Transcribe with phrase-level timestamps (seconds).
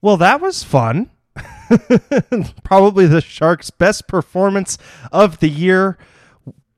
[0.00, 1.10] Well, that was fun.
[2.64, 4.78] Probably the Sharks' best performance
[5.12, 5.98] of the year,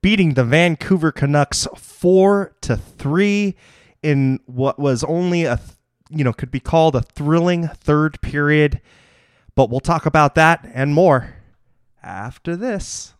[0.00, 3.56] beating the Vancouver Canucks four to three
[4.02, 5.60] in what was only a
[6.10, 8.80] you know could be called a thrilling third period.
[9.54, 11.34] But we'll talk about that and more
[12.02, 13.14] after this.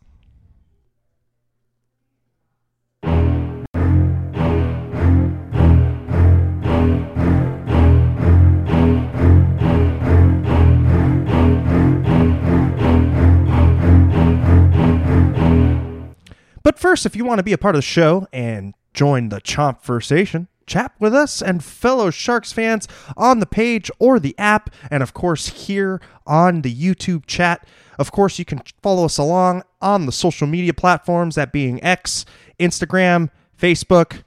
[16.69, 19.41] But first, if you want to be a part of the show and join the
[19.41, 22.87] Chomp Conversation, chat with us and fellow Sharks fans
[23.17, 27.65] on the page or the app, and of course, here on the YouTube chat.
[27.97, 32.23] Of course, you can follow us along on the social media platforms, that being X,
[32.59, 34.21] Instagram, Facebook,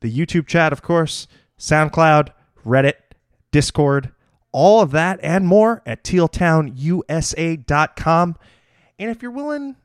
[0.00, 2.30] the YouTube chat, of course, SoundCloud,
[2.66, 2.94] Reddit,
[3.52, 4.10] Discord,
[4.50, 8.36] all of that and more at tealtownusa.com.
[8.98, 9.76] And if you're willing,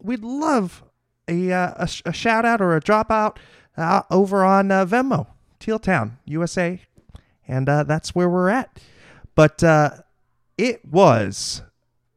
[0.00, 0.82] we'd love
[1.28, 3.38] a, uh, a, a, shout out or a drop out
[3.76, 5.26] uh, over on uh, Venmo,
[5.58, 6.80] Teal Town, USA.
[7.48, 8.78] And uh, that's where we're at.
[9.34, 9.90] But uh,
[10.58, 11.62] it was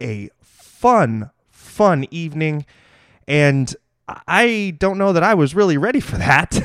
[0.02, 2.66] a fun, fun evening.
[3.28, 3.76] And
[4.28, 6.60] I don't know that I was really ready for that.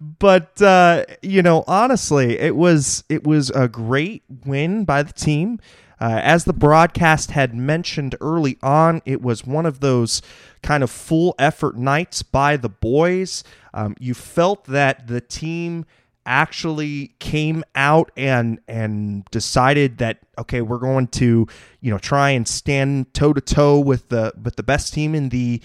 [0.18, 5.58] but uh, you know, honestly, it was it was a great win by the team.
[6.00, 10.22] Uh, as the broadcast had mentioned early on, it was one of those
[10.62, 13.44] kind of full effort nights by the boys.
[13.72, 15.84] Um, you felt that the team
[16.26, 21.46] actually came out and and decided that okay we're going to
[21.82, 25.28] you know try and stand toe to toe with the with the best team in
[25.28, 25.60] the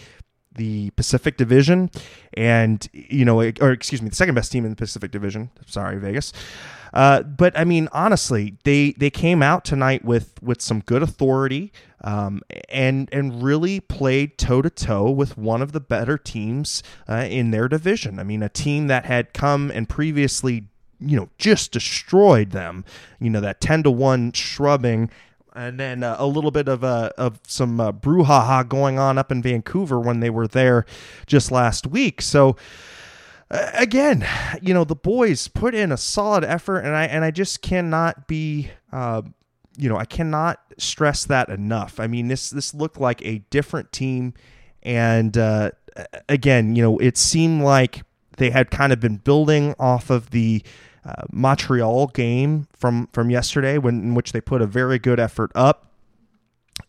[0.55, 1.89] the Pacific Division
[2.33, 5.97] and you know or excuse me the second best team in the Pacific Division sorry
[5.97, 6.33] Vegas
[6.93, 11.71] uh, but I mean, honestly, they they came out tonight with with some good authority,
[12.03, 17.27] um, and and really played toe to toe with one of the better teams uh,
[17.29, 18.19] in their division.
[18.19, 20.65] I mean, a team that had come and previously,
[20.99, 22.85] you know, just destroyed them.
[23.19, 25.09] You know, that ten to one shrubbing
[25.59, 29.31] and then uh, a little bit of uh, of some uh, brouhaha going on up
[29.31, 30.85] in Vancouver when they were there
[31.27, 32.21] just last week.
[32.21, 32.55] So
[33.51, 34.25] again,
[34.61, 38.27] you know, the boys put in a solid effort, and I and I just cannot
[38.27, 39.23] be, uh,
[39.77, 41.99] you know, I cannot stress that enough.
[41.99, 44.33] I mean, this this looked like a different team,
[44.83, 45.71] and uh,
[46.27, 48.03] again, you know, it seemed like
[48.37, 50.63] they had kind of been building off of the.
[51.05, 55.51] Uh, Montreal game from from yesterday, when in which they put a very good effort
[55.55, 55.89] up,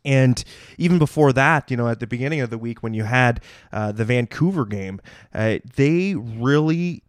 [0.04, 0.42] and
[0.78, 3.40] even before that, you know, at the beginning of the week when you had
[3.72, 5.00] uh, the Vancouver game,
[5.34, 7.02] uh, they really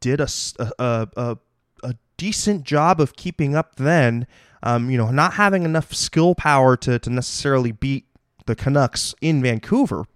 [0.00, 1.38] did a, a, a,
[1.82, 4.26] a, decent job of keeping up then.
[4.62, 8.06] Um, you know, not having enough skill power to, to necessarily beat
[8.46, 10.06] the Canucks in Vancouver.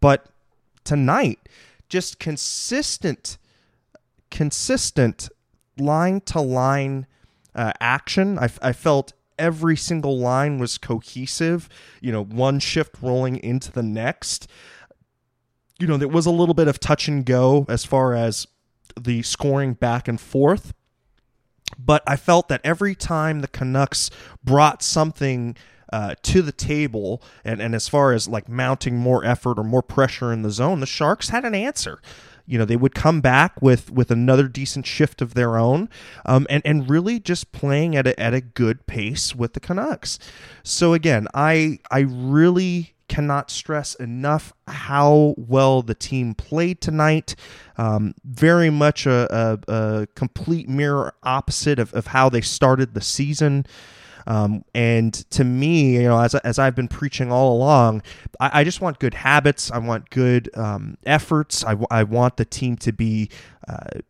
[0.00, 0.26] But
[0.84, 1.40] tonight,
[1.88, 3.38] just consistent,
[4.30, 5.28] consistent
[5.84, 7.06] line to line
[7.54, 8.38] uh, action.
[8.38, 11.68] I, I felt every single line was cohesive,
[12.00, 14.48] you know, one shift rolling into the next.
[15.78, 18.46] You know, there was a little bit of touch and go as far as
[19.00, 20.72] the scoring back and forth.
[21.78, 24.10] But I felt that every time the Canucks
[24.44, 25.56] brought something
[25.92, 29.82] uh, to the table, and, and as far as like mounting more effort or more
[29.82, 32.00] pressure in the zone, the Sharks had an answer
[32.46, 35.88] you know they would come back with with another decent shift of their own
[36.26, 40.18] um, and and really just playing at a, at a good pace with the Canucks.
[40.62, 47.34] So again, I I really cannot stress enough how well the team played tonight.
[47.76, 53.02] Um, very much a, a, a, complete mirror opposite of, of how they started the
[53.02, 53.66] season.
[54.26, 58.02] Um, and to me, you know, as, as I've been preaching all along,
[58.40, 59.70] I, I just want good habits.
[59.70, 61.64] I want good um, efforts.
[61.64, 63.30] I, I want the team to be.
[63.66, 64.00] Uh,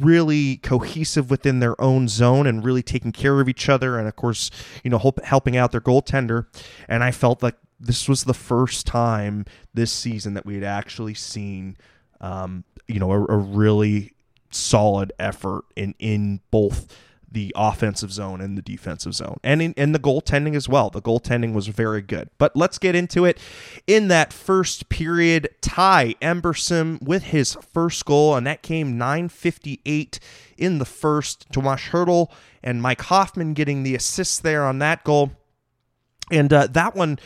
[0.00, 4.16] really cohesive within their own zone and really taking care of each other and of
[4.16, 4.50] course
[4.82, 6.46] you know help, helping out their goaltender
[6.88, 11.14] and i felt like this was the first time this season that we had actually
[11.14, 11.76] seen
[12.20, 14.12] um, you know a, a really
[14.50, 16.88] solid effort in in both
[17.30, 20.90] the offensive zone and the defensive zone, and in, the goaltending as well.
[20.90, 22.30] The goaltending was very good.
[22.38, 23.38] But let's get into it.
[23.86, 30.18] In that first period, Ty Emberson with his first goal, and that came 9:58
[30.58, 31.46] in the first.
[31.52, 32.30] Tomas Hertl
[32.62, 35.32] and Mike Hoffman getting the assists there on that goal,
[36.30, 37.18] and uh, that one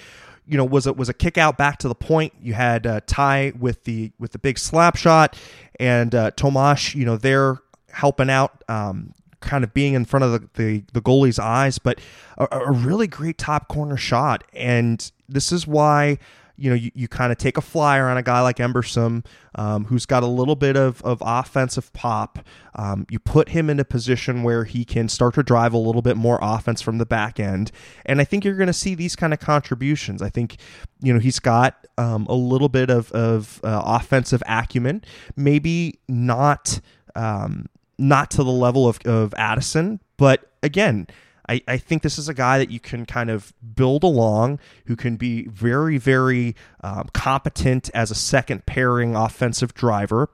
[0.47, 2.33] you know was a was a kick out back to the point.
[2.41, 5.39] You had uh, Ty with the with the big slap shot,
[5.81, 7.59] and uh, Tomas, you know, there
[7.95, 9.15] helping out, um,
[9.45, 12.01] kind of being in front of the, the, the goalie's eyes, but
[12.39, 14.45] a, a really great top corner shot.
[14.53, 16.19] And this is why
[16.57, 19.25] you know, you, you kind of take a flyer on a guy like Emberson,
[19.57, 22.39] um, who's got a little bit of, of offensive pop.
[22.77, 26.03] Um, you put him in a position where he can start to drive a little
[26.03, 27.73] bit more offense from the back end.
[28.07, 30.23] And I think you're going to see these kind of contributions.
[30.23, 30.57] I think,
[31.01, 35.03] you know, he's got um, a little bit of, of uh, offensive acumen,
[35.37, 36.81] maybe not.
[37.17, 37.67] Um,
[37.99, 41.07] not to the level of, of Addison, but again,
[41.49, 44.97] I, I think this is a guy that you can kind of build along, who
[44.97, 50.31] can be very, very um, competent as a second pairing offensive driver.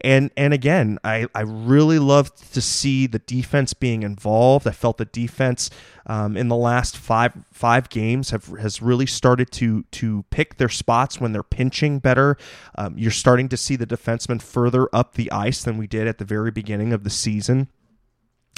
[0.00, 4.66] And and again, I, I really love to see the defense being involved.
[4.66, 5.70] I felt the defense
[6.06, 10.68] um, in the last five five games have has really started to to pick their
[10.68, 12.36] spots when they're pinching better.
[12.76, 16.18] Um, you're starting to see the defensemen further up the ice than we did at
[16.18, 17.68] the very beginning of the season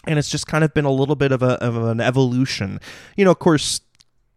[0.07, 2.81] and it's just kind of been a little bit of, a, of an evolution.
[3.17, 3.81] You know, of course,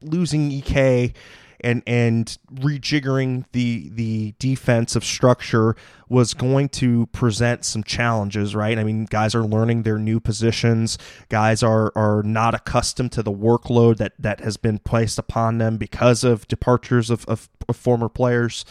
[0.01, 1.13] losing Ek
[1.61, 5.75] and and rejiggering the the defensive structure
[6.07, 8.77] was going to present some challenges, right?
[8.77, 10.97] I mean, guys are learning their new positions.
[11.27, 15.77] Guys are are not accustomed to the workload that that has been placed upon them
[15.77, 18.63] because of departures of, of, of former players.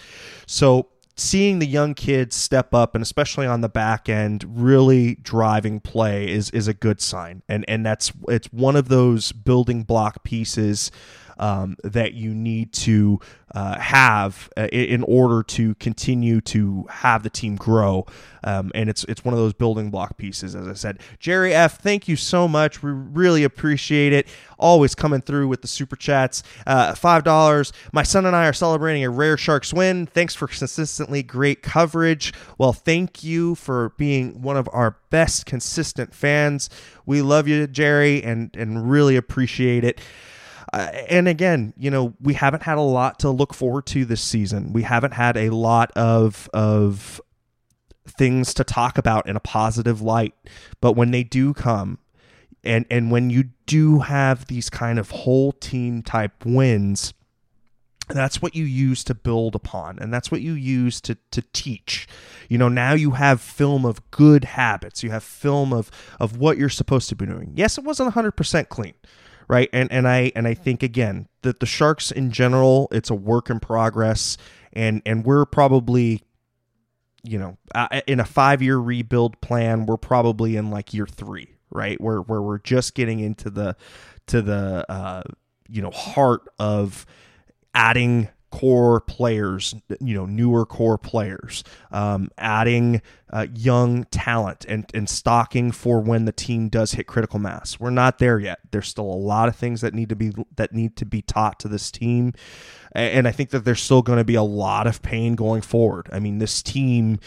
[0.47, 5.81] So seeing the young kids step up and especially on the back end really driving
[5.81, 7.43] play is is a good sign.
[7.49, 10.91] And and that's it's one of those building block pieces
[11.39, 13.21] um, that you need to
[13.55, 18.05] uh, have uh, in order to continue to have the team grow.
[18.45, 21.01] Um, and it's it's one of those building block pieces, as I said.
[21.19, 22.83] Jerry F, thank you so much.
[22.83, 24.29] We really appreciate it.
[24.59, 26.43] Always coming through with the super chats.
[26.67, 27.73] Uh, Five dollars.
[27.93, 30.07] My son and I are celebrating a rare Sharks win.
[30.07, 32.33] Thanks for consistently great coverage.
[32.59, 36.71] Well, thank you for being one of our best consistent fans.
[37.07, 40.01] We love you, Jerry, and and really appreciate it.
[40.73, 44.21] Uh, and again, you know, we haven't had a lot to look forward to this
[44.21, 44.73] season.
[44.73, 47.21] We haven't had a lot of of
[48.07, 50.35] things to talk about in a positive light.
[50.81, 51.99] But when they do come,
[52.65, 57.15] and and when you do have these kind of whole team type wins,
[58.09, 62.09] that's what you use to build upon and that's what you use to to teach
[62.49, 66.57] you know now you have film of good habits you have film of of what
[66.57, 68.95] you're supposed to be doing yes it wasn't 100% clean
[69.49, 69.69] right?
[69.73, 73.51] And and I and I think again that the Sharks in general, it's a work
[73.51, 74.37] in progress,
[74.73, 76.23] and and we're probably,
[77.23, 77.57] you know,
[78.07, 82.01] in a five year rebuild plan, we're probably in like year three, right?
[82.01, 83.77] Where where we're just getting into the
[84.27, 85.23] to the uh,
[85.69, 87.07] you know heart of
[87.75, 95.09] adding core players, you know, newer core players, um, adding uh, young talent and, and
[95.09, 97.79] stocking for when the team does hit critical mass.
[97.79, 98.61] We're not there yet.
[98.71, 101.61] There's still a lot of things that need to be that need to be taught
[101.61, 102.33] to this team,
[102.93, 106.09] and I think that there's still going to be a lot of pain going forward.
[106.13, 107.19] I mean, this team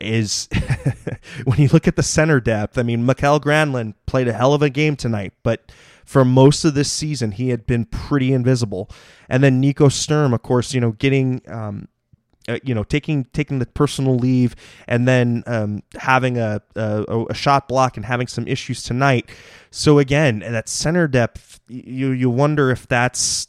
[0.00, 0.48] is
[1.44, 2.78] when you look at the center depth.
[2.78, 5.70] I mean, Mikael Granlund played a hell of a game tonight, but
[6.08, 8.88] for most of this season, he had been pretty invisible.
[9.28, 11.42] And then Nico Sturm, of course, you know, getting.
[11.46, 11.88] Um,
[12.48, 14.56] uh, you know, taking taking the personal leave
[14.86, 19.28] and then um, having a, a, a shot block and having some issues tonight.
[19.70, 23.48] So again, that center depth, you you wonder if that's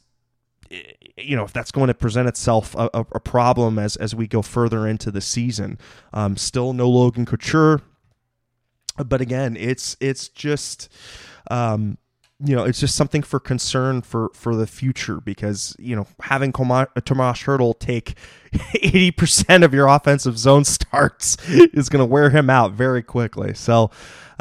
[0.69, 4.41] you know if that's going to present itself a, a, problem as as we go
[4.41, 5.77] further into the season.
[6.11, 7.79] Um, still no Logan Couture,
[8.97, 10.89] but again, it's it's just
[11.49, 11.97] um,
[12.43, 16.53] you know, it's just something for concern for for the future because you know having
[16.53, 18.15] Tomas Hertl take
[18.75, 23.53] eighty percent of your offensive zone starts is going to wear him out very quickly.
[23.53, 23.91] So.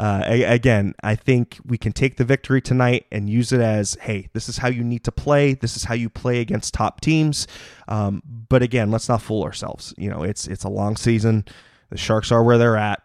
[0.01, 4.29] Uh, again, I think we can take the victory tonight and use it as, hey,
[4.31, 5.55] this is how you need to play.
[5.55, 7.47] This is how you play against top teams.
[7.89, 9.93] Um, but again, let's not fool ourselves.
[9.97, 11.43] You know, it's it's a long season.
[11.89, 13.03] The Sharks are where they're at.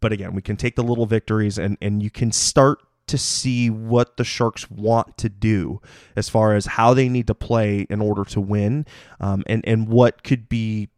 [0.00, 3.70] But again, we can take the little victories and and you can start to see
[3.70, 5.80] what the Sharks want to do
[6.16, 8.86] as far as how they need to play in order to win,
[9.20, 10.88] um, and and what could be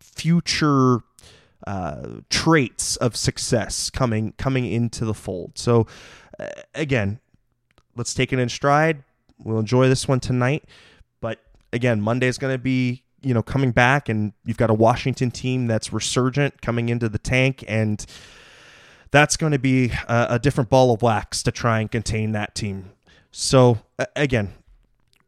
[0.00, 1.00] future
[1.66, 5.52] uh, traits of success coming coming into the fold.
[5.58, 5.86] So
[6.38, 7.20] uh, again,
[7.96, 9.04] let's take it in stride.
[9.38, 10.64] We'll enjoy this one tonight,
[11.20, 11.40] but
[11.72, 15.30] again, Monday is going to be you know coming back, and you've got a Washington
[15.30, 18.06] team that's resurgent coming into the tank and
[19.10, 22.54] that's going to be a, a different ball of wax to try and contain that
[22.54, 22.92] team.
[23.30, 23.78] So
[24.14, 24.54] again,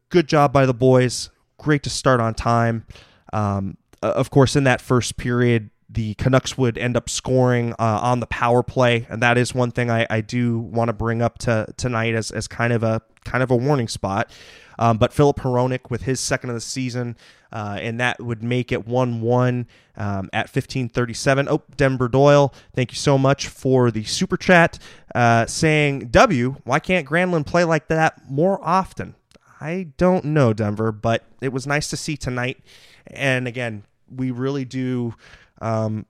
[0.09, 1.29] good job by the boys.
[1.57, 2.85] Great to start on time.
[3.33, 8.19] Um, of course, in that first period, the Canucks would end up scoring uh, on
[8.19, 11.39] the power play, and that is one thing I, I do want to bring up
[11.39, 14.31] to tonight as, as kind of a kind of a warning spot.
[14.77, 17.17] Um, but Filip Hronek with his second of the season,
[17.51, 19.67] uh, and that would make it 1 1
[19.97, 21.49] um, at 1537.
[21.49, 24.79] Oh, Denver Doyle, thank you so much for the super chat
[25.13, 29.15] uh, saying, W, why can't Granlund play like that more often?
[29.59, 32.59] I don't know, Denver, but it was nice to see tonight.
[33.07, 35.15] And again, we really do.
[35.59, 36.05] Um,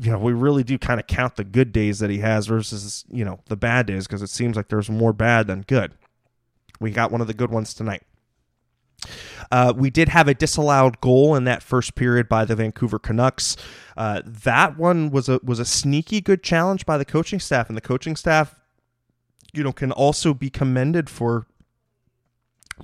[0.00, 3.04] you know, we really do kind of count the good days that he has versus,
[3.10, 5.92] you know, the bad days because it seems like there's more bad than good.
[6.78, 8.02] We got one of the good ones tonight.
[9.50, 13.56] Uh, we did have a disallowed goal in that first period by the Vancouver Canucks.
[13.96, 17.76] Uh, that one was a was a sneaky good challenge by the coaching staff, and
[17.76, 18.54] the coaching staff,
[19.52, 21.46] you know, can also be commended for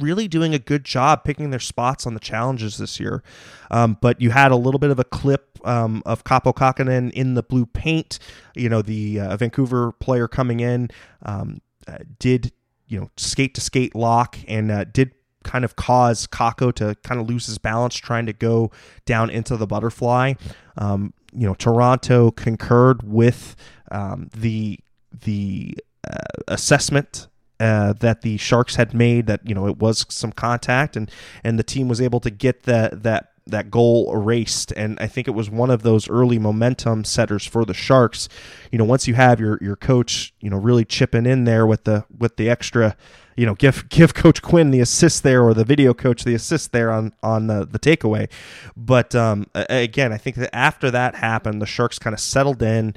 [0.00, 3.23] really doing a good job picking their spots on the challenges this year.
[3.71, 7.35] Um, but you had a little bit of a clip um, of Kaapo Kähkönen in
[7.35, 8.19] the blue paint.
[8.55, 10.91] You know, the uh, Vancouver player coming in
[11.25, 12.53] um, uh, did
[12.88, 15.12] you know skate to skate lock and uh, did
[15.47, 18.71] kind of cause Kako to kind of lose his balance trying to go
[19.07, 20.35] down into the butterfly.
[20.76, 23.57] Um, you know, Toronto concurred with
[23.91, 24.81] um, the
[25.25, 25.76] the
[26.09, 27.29] uh, assessment
[27.60, 31.10] uh, that the Sharks had made that you know it was some contact and
[31.42, 35.28] and the team was able to get that that that goal erased and I think
[35.28, 38.28] it was one of those early momentum setters for the Sharks.
[38.72, 41.84] You know, once you have your your coach, you know, really chipping in there with
[41.84, 42.96] the with the extra
[43.36, 46.72] you know, give give Coach Quinn the assist there, or the video coach the assist
[46.72, 48.28] there on on the, the takeaway.
[48.76, 52.96] But um, again, I think that after that happened, the Sharks kind of settled in.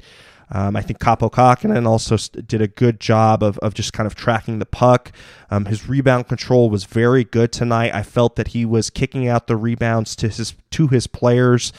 [0.52, 4.14] Um, I think Kaapo Kähkönen also did a good job of, of just kind of
[4.14, 5.12] tracking the puck.
[5.50, 7.94] Um, his rebound control was very good tonight.
[7.94, 11.72] I felt that he was kicking out the rebounds to his to his players.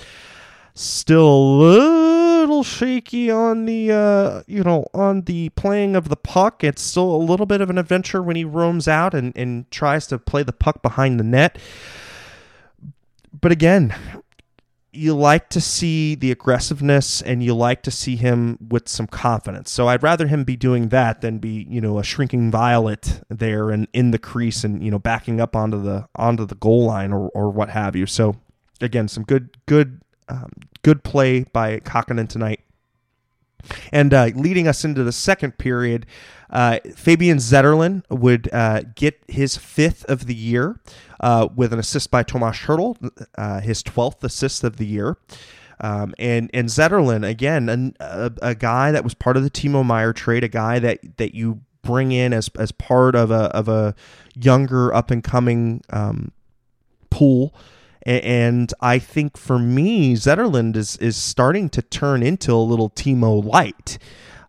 [0.73, 6.63] Still a little shaky on the uh, you know on the playing of the puck.
[6.63, 10.07] It's still a little bit of an adventure when he roams out and, and tries
[10.07, 11.57] to play the puck behind the net.
[13.39, 13.93] But again,
[14.93, 19.71] you like to see the aggressiveness and you like to see him with some confidence.
[19.71, 23.71] So I'd rather him be doing that than be, you know, a shrinking violet there
[23.71, 27.13] and in the crease and, you know, backing up onto the onto the goal line
[27.13, 28.05] or, or what have you.
[28.05, 28.35] So
[28.81, 30.51] again, some good good um,
[30.83, 32.59] good play by Kähkönen tonight.
[33.91, 36.05] And uh, leading us into the second period,
[36.51, 40.79] uh, Fabian Zetterlund would uh, get his fifth of the year
[41.21, 42.97] uh, with an assist by Tomas Hertl,
[43.35, 45.17] uh, his 12th assist of the year.
[45.79, 49.83] Um, and and Zetterlund again, an, a, a, guy that was part of the Timo
[49.83, 53.67] Meier trade, a guy that that you bring in as as part of a of
[53.67, 53.95] a
[54.35, 56.31] younger up and coming um,
[57.09, 57.55] pool.
[58.03, 63.43] And I think for me, Zetterlund is is starting to turn into a little Timo
[63.43, 63.97] light,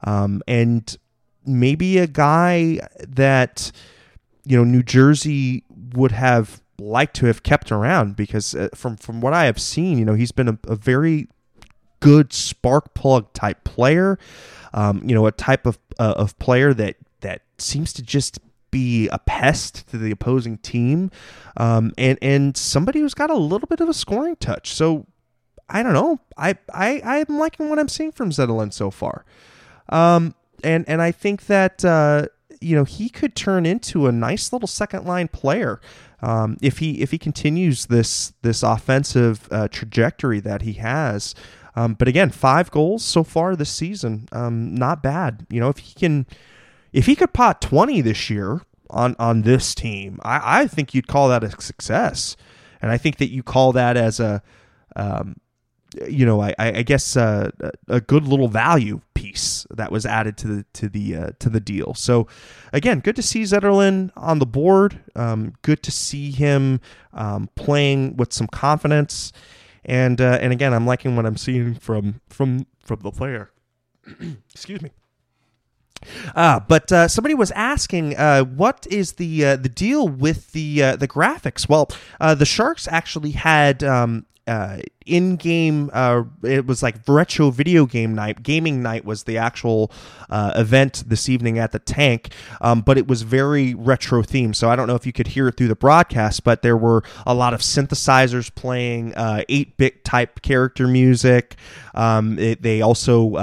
[0.05, 0.95] um, and
[1.45, 3.73] maybe a guy that
[4.45, 9.21] you know New Jersey would have liked to have kept around because uh, from from
[9.21, 11.29] what I have seen, you know, he's been a, a very
[12.01, 14.19] good spark plug type player.
[14.75, 18.39] Um, you know, a type of uh, of player that that seems to just
[18.71, 21.11] be a pest to the opposing team,
[21.57, 24.73] um, and and somebody who's got a little bit of a scoring touch.
[24.73, 25.07] So
[25.69, 26.21] I don't know.
[26.37, 29.25] I I I'm liking what I'm seeing from Zetterlund so far,
[29.91, 30.35] um,
[30.65, 32.27] and and I think that uh,
[32.61, 35.81] you know he could turn into a nice little second line player.
[36.21, 41.35] Um, if he if he continues this this offensive uh, trajectory that he has,
[41.75, 45.47] um, but again, five goals so far this season, um, not bad.
[45.51, 46.27] You know, if he can
[46.93, 51.09] if he could pot 20 this year on on this team, I, I think you'd
[51.09, 52.37] call that a success,
[52.81, 54.43] and I think that you call that as a,
[54.95, 55.37] um,
[56.09, 57.51] you know, I, I guess uh,
[57.89, 61.61] a good little value piece that was added to the to the uh, to the
[61.61, 61.95] deal.
[61.95, 62.27] So,
[62.73, 65.01] again, good to see Zetterlund on the board.
[65.15, 66.81] Um, good to see him
[67.13, 69.33] um, playing with some confidence,
[69.85, 73.51] and uh, and again, I'm liking what I'm seeing from from from the player.
[74.55, 74.91] Excuse me.
[76.35, 80.83] Uh, but uh, somebody was asking, uh, what is the uh, the deal with the
[80.83, 81.69] uh, the graphics?
[81.69, 81.89] Well,
[82.21, 85.91] uh, the Sharks actually had um, in game.
[86.43, 88.43] it was like retro video game night.
[88.43, 89.91] Gaming night was the actual
[90.31, 94.57] event this evening at the Tank, um, but it was very retro themed.
[94.57, 97.03] So I don't know if you could hear it through the broadcast, but there were
[97.27, 99.15] a lot of synthesizers playing,
[99.49, 101.57] eight bit type character music.
[101.95, 103.35] Um, it, they also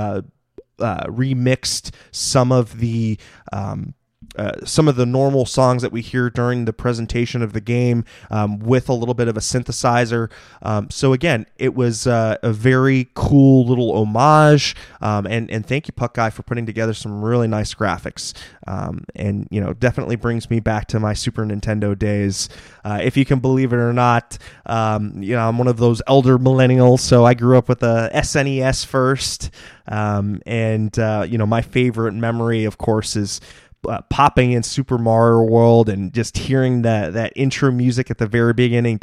[0.79, 3.17] uh, remixed some of the
[3.51, 3.93] um,
[4.39, 8.05] uh, some of the normal songs that we hear during the presentation of the game
[8.31, 10.31] um, with a little bit of a synthesizer.
[10.61, 14.77] Um, so again, it was uh, a very cool little homage.
[15.01, 18.33] Um, and and thank you, Puck Guy, for putting together some really nice graphics.
[18.65, 22.47] Um, and you know, definitely brings me back to my Super Nintendo days.
[22.85, 26.01] Uh, if you can believe it or not, um, you know, I'm one of those
[26.07, 29.51] elder millennials, so I grew up with a SNES first.
[29.89, 33.41] Um, and uh, you know, my favorite memory, of course, is
[33.87, 38.27] uh, popping in Super Mario World and just hearing that that intro music at the
[38.27, 38.99] very beginning.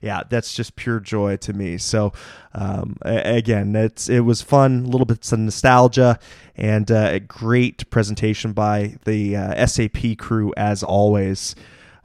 [0.00, 1.78] Yeah, that's just pure joy to me.
[1.78, 2.12] So
[2.52, 6.18] um, again, it's it was fun, a little bit of nostalgia,
[6.56, 11.54] and uh, a great presentation by the uh, SAP crew as always.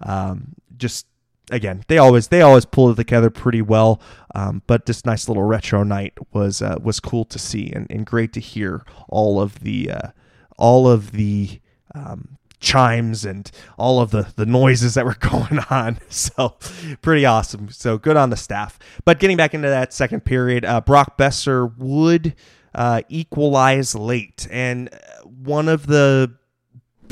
[0.01, 1.05] Um, just
[1.51, 4.01] again, they always they always pull it together pretty well.
[4.33, 8.05] Um, but this nice little retro night was uh, was cool to see and, and
[8.05, 10.09] great to hear all of the uh,
[10.57, 11.59] all of the
[11.93, 15.99] um, chimes and all of the the noises that were going on.
[16.09, 16.55] So
[17.01, 17.69] pretty awesome.
[17.69, 18.77] So good on the staff.
[19.05, 22.35] But getting back into that second period, uh, Brock Boeser would
[22.75, 24.89] uh, equalize late, and
[25.25, 26.33] one of the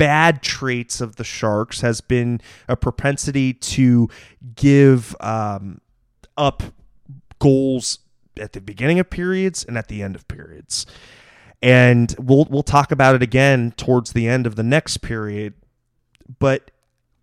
[0.00, 4.08] bad traits of the Sharks has been a propensity to
[4.54, 5.82] give um,
[6.38, 6.62] up
[7.38, 7.98] goals
[8.38, 10.86] at the beginning of periods and at the end of periods.
[11.60, 15.52] And we'll we'll talk about it again towards the end of the next period.
[16.38, 16.70] But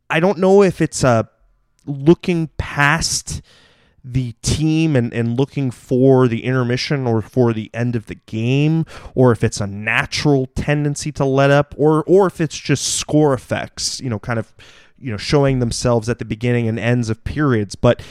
[0.07, 1.27] I don't know if it's a
[1.87, 3.41] looking past
[4.13, 8.85] the team and, and looking for the intermission or for the end of the game,
[9.15, 13.33] or if it's a natural tendency to let up, or or if it's just score
[13.33, 14.53] effects, you know, kind of
[14.97, 17.75] you know showing themselves at the beginning and ends of periods.
[17.75, 18.01] But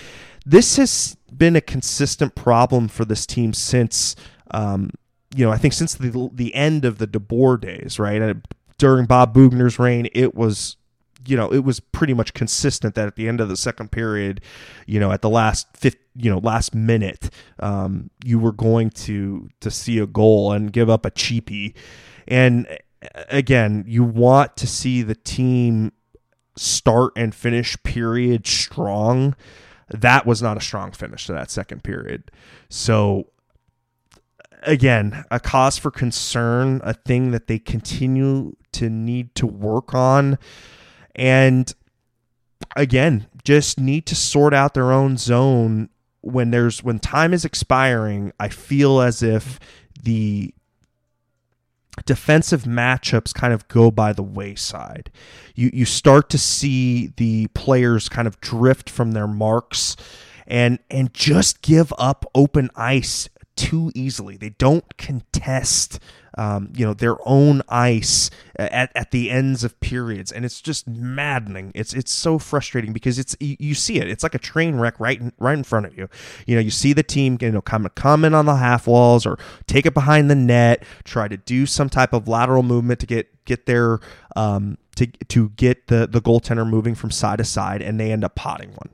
[0.45, 4.17] this has been a consistent problem for this team since
[4.51, 4.91] um,
[5.35, 8.37] you know I think since the the end of the DeBoer days, right?
[8.79, 10.77] During Bob Boughner's reign, it was
[11.27, 14.41] you know, it was pretty much consistent that at the end of the second period,
[14.87, 17.31] you know, at the last fifth, you know, last minute,
[17.61, 21.75] um, you were going to to see a goal and give up a cheapie.
[22.29, 22.67] And
[23.29, 25.93] again, you want to see the team
[26.57, 29.37] start and finish period strong.
[29.89, 32.31] That was not a strong finish to that second period.
[32.69, 33.29] So
[34.63, 40.39] again, a cause for concern, a thing that they continue to need to work on.
[41.17, 41.75] And
[42.77, 45.89] again, just need to sort out their own zone
[46.21, 48.33] when there's when time is expiring.
[48.39, 49.59] I feel as if
[50.03, 50.55] the
[52.05, 55.11] defensive matchups kind of go by the wayside.
[55.55, 59.97] You you start to see the players kind of drift from their marks
[60.47, 64.37] and and just give up open ice too easily.
[64.37, 65.99] They don't contest
[66.37, 70.87] um, you know, their own ice at, at the ends of periods, and it's just
[70.87, 71.73] maddening.
[71.75, 74.09] It's it's so frustrating because it's you, you see it.
[74.09, 76.09] It's like a train wreck right in, right in front of you.
[76.47, 79.25] You know, you see the team, you know, come come in on the half walls
[79.25, 83.07] or take it behind the net, try to do some type of lateral movement to
[83.07, 84.01] get get their
[84.37, 88.25] um, to to get the the goaltender moving from side to side, and they end
[88.25, 88.91] up potting one.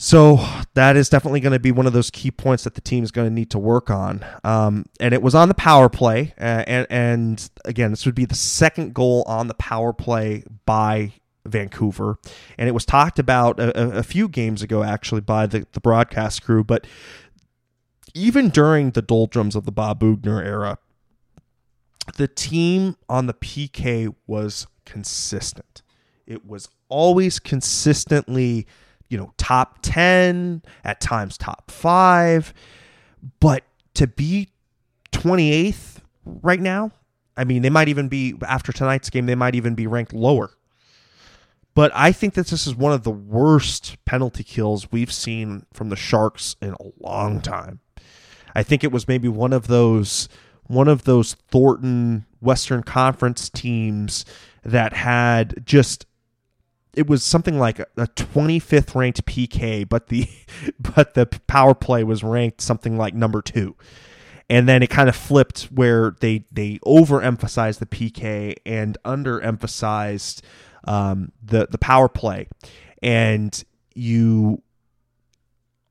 [0.00, 0.38] So
[0.74, 3.10] that is definitely going to be one of those key points that the team is
[3.10, 4.24] going to need to work on.
[4.44, 8.36] Um, and it was on the power play, and, and again, this would be the
[8.36, 12.16] second goal on the power play by Vancouver,
[12.56, 16.44] and it was talked about a, a few games ago actually by the, the broadcast
[16.44, 16.62] crew.
[16.62, 16.86] But
[18.14, 20.78] even during the doldrums of the Bob Boughner era,
[22.14, 25.82] the team on the PK was consistent.
[26.24, 28.64] It was always consistently
[29.08, 32.52] you know, top 10, at times top five.
[33.40, 34.48] But to be
[35.12, 36.92] 28th right now,
[37.36, 40.50] I mean, they might even be, after tonight's game, they might even be ranked lower.
[41.74, 45.90] But I think that this is one of the worst penalty kills we've seen from
[45.90, 47.78] the Sharks in a long time.
[48.52, 50.28] I think it was maybe one of those
[50.64, 54.24] one of those Thornton Western Conference teams
[54.64, 56.04] that had just
[56.94, 60.28] it was something like a 25th ranked PK, but the
[60.80, 63.76] but the power play was ranked something like number two.
[64.50, 70.40] And then it kind of flipped where they they overemphasized the PK and underemphasized
[70.84, 72.48] um, the the power play,
[73.02, 73.62] and
[73.94, 74.62] you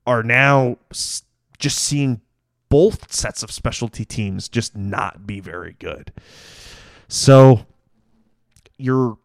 [0.06, 0.78] are now
[1.58, 2.20] just seeing
[2.68, 6.12] both sets of specialty teams just not be very good.
[7.06, 7.66] So
[8.76, 9.18] you're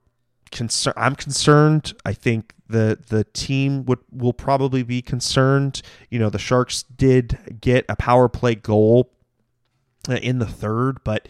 [0.96, 1.94] I'm concerned.
[2.06, 5.82] I think the the team would will probably be concerned.
[6.10, 9.12] You know, the Sharks did get a power play goal
[10.10, 11.28] uh, in the third, but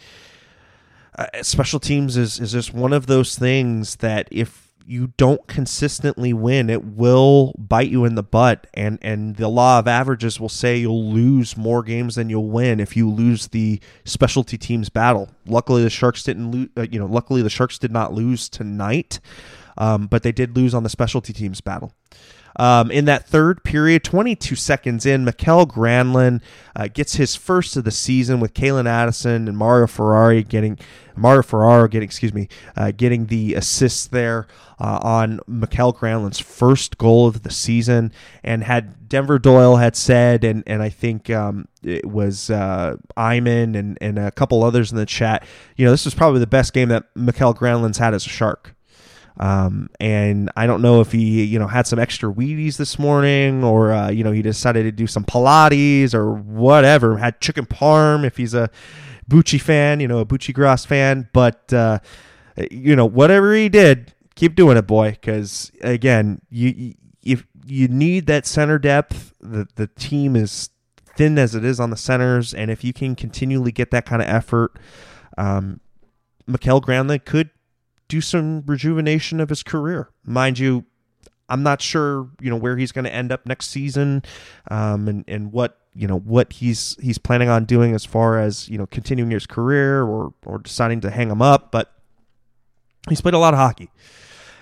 [1.18, 6.34] uh, special teams is is just one of those things that if you don't consistently
[6.34, 8.68] win, it will bite you in the butt.
[8.74, 12.80] And and the law of averages will say you'll lose more games than you'll win
[12.80, 15.30] if you lose the specialty teams battle.
[15.46, 16.70] Luckily, the Sharks didn't lose.
[16.76, 19.20] Uh, you know, luckily the Sharks did not lose tonight,
[19.78, 21.94] um, but they did lose on the specialty teams battle.
[22.56, 26.42] Um, in that third period, 22 seconds in, Mikael Granlund
[26.76, 30.78] uh, gets his first of the season with Calen Addison and Mario Ferrari getting
[31.16, 34.48] Mario Ferraro getting excuse me uh, getting the assist there
[34.80, 38.12] uh, on Mikael Granlund's first goal of the season.
[38.44, 43.76] And had Denver Doyle had said, and and I think um, it was uh, Iman
[43.76, 45.44] and and a couple others in the chat.
[45.76, 48.76] You know, this was probably the best game that Mikael Granlund's had as a Shark.
[49.40, 53.64] Um, and I don't know if he, you know, had some extra Wheaties this morning
[53.64, 58.26] or, uh, you know, he decided to do some Pilates or whatever, had chicken parm
[58.26, 58.70] if he's a
[59.30, 61.30] Bucci fan, you know, a Bucci Grass fan.
[61.34, 62.00] But, uh,
[62.70, 65.12] you know, whatever he did, keep doing it, boy.
[65.12, 66.94] Because, again, you,
[67.24, 70.70] if you need that center depth, the, the team is
[71.16, 72.54] thin as it is on the centers.
[72.54, 74.78] And if you can continually get that kind of effort,
[75.40, 75.80] um,
[76.46, 77.50] Mikael Granlund could
[78.08, 80.10] do some rejuvenation of his career.
[80.26, 80.86] Mind you,
[81.50, 84.24] I'm not sure, you know, where he's going to end up next season,
[84.72, 88.68] um, and and what you know what he's he's planning on doing as far as
[88.70, 91.72] you know continuing his career or or deciding to hang him up.
[91.72, 91.94] But
[93.10, 93.92] he's played a lot of hockey,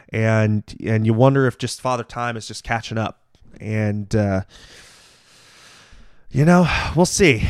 [0.09, 3.21] and and you wonder if just Father Time is just catching up,
[3.59, 4.41] and uh,
[6.29, 7.47] you know we'll see.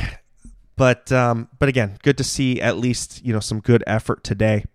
[0.76, 4.66] But um, but again, good to see at least you know some good effort today.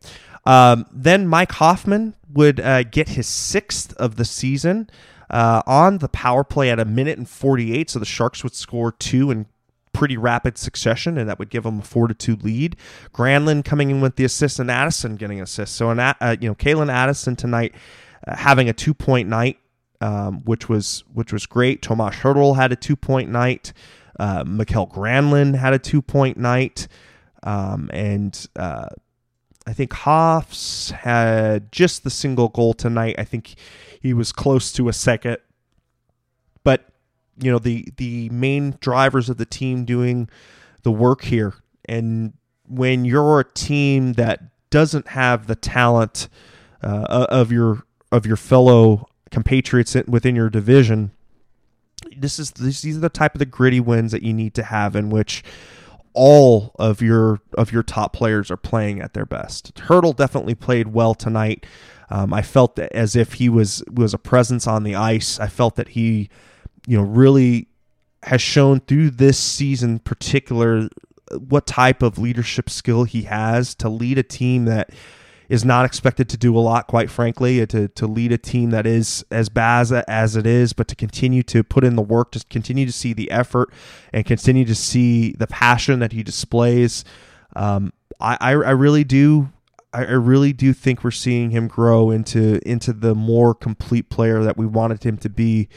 [0.46, 4.88] Um, then Mike Hoffman would uh, get his sixth of the season
[5.28, 7.90] uh, on the power play at a minute and 48.
[7.90, 9.46] So the Sharks would score two in
[9.92, 12.76] pretty rapid succession, and that would give them a four to two lead.
[13.12, 15.74] Granlund coming in with the assist, and Addison getting assist.
[15.74, 17.74] So, an, uh, you know, Calen Addison tonight
[18.26, 19.58] uh, having a two point night,
[20.00, 21.82] um, which was which was great.
[21.82, 23.72] Tomas Hertl had a two point night.
[24.20, 26.88] Uh, Granlund had a two point night.
[27.42, 28.88] Um, and uh,
[29.66, 33.16] I think Hoffs had just the single goal tonight.
[33.18, 33.54] I think
[34.00, 35.38] he was close to a second.
[36.62, 36.86] But,
[37.38, 40.28] you know, the the main drivers of the team doing
[40.82, 41.54] the work here.
[41.88, 42.34] And
[42.68, 46.28] when you're a team that doesn't have the talent
[46.82, 51.10] uh, of your of your fellow compatriots within your division,
[52.16, 54.94] this is these are the type of the gritty wins that you need to have
[54.96, 55.42] in which
[56.16, 59.74] all of your of your top players are playing at their best.
[59.74, 61.66] Hertl definitely played well tonight.
[62.08, 65.38] Um, I felt as if he was was a presence on the ice.
[65.38, 66.30] I felt that he,
[66.86, 67.68] you know, really
[68.22, 70.88] has shown through this season, particular,
[71.38, 74.90] what type of leadership skill he has to lead a team that
[75.48, 78.70] is not expected to do a lot, quite frankly, uh, to, to lead a team
[78.70, 82.32] that is as bad as it is, but to continue to put in the work,
[82.32, 83.72] to continue to see the effort
[84.12, 87.04] and continue to see the passion that he displays.
[87.54, 89.50] Um, I, I, I really do.
[89.92, 94.58] I really do think we're seeing him grow into into the more complete player that
[94.58, 95.68] we wanted him to be,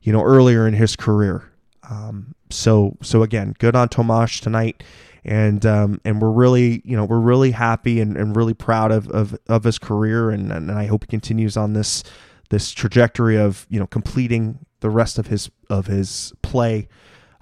[0.00, 1.52] you know, earlier in his career.
[1.88, 4.82] Um, so so again, good on Tomas tonight
[5.24, 9.08] and um, and we're really you know we're really happy and, and really proud of,
[9.08, 12.02] of, of his career and, and I hope he continues on this
[12.50, 16.88] this trajectory of you know completing the rest of his of his play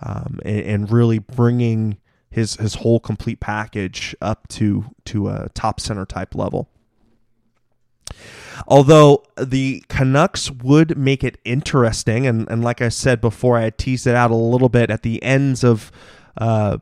[0.03, 1.99] um, and, and, really bringing
[2.31, 6.69] his his whole complete package up to to a top center type level.
[8.67, 14.07] Although the Canucks would make it interesting, and, and like I said before, I teased
[14.07, 15.91] it out a little bit at the ends of
[16.37, 16.79] uh,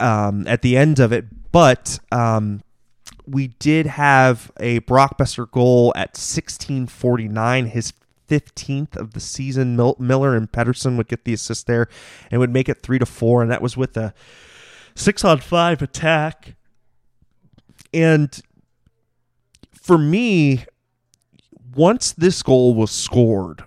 [0.00, 2.62] um, at the end of it, but um,
[3.26, 7.92] we did have a Brock Boeser goal at 16:49, his
[8.28, 9.76] 15th of the season.
[9.76, 11.88] Miller and Pettersson would get the assist there
[12.30, 14.14] and would make it three to four, and that was with a
[14.94, 16.56] six on five attack.
[17.92, 18.40] And
[19.72, 20.64] for me,
[21.74, 23.64] once this goal was scored,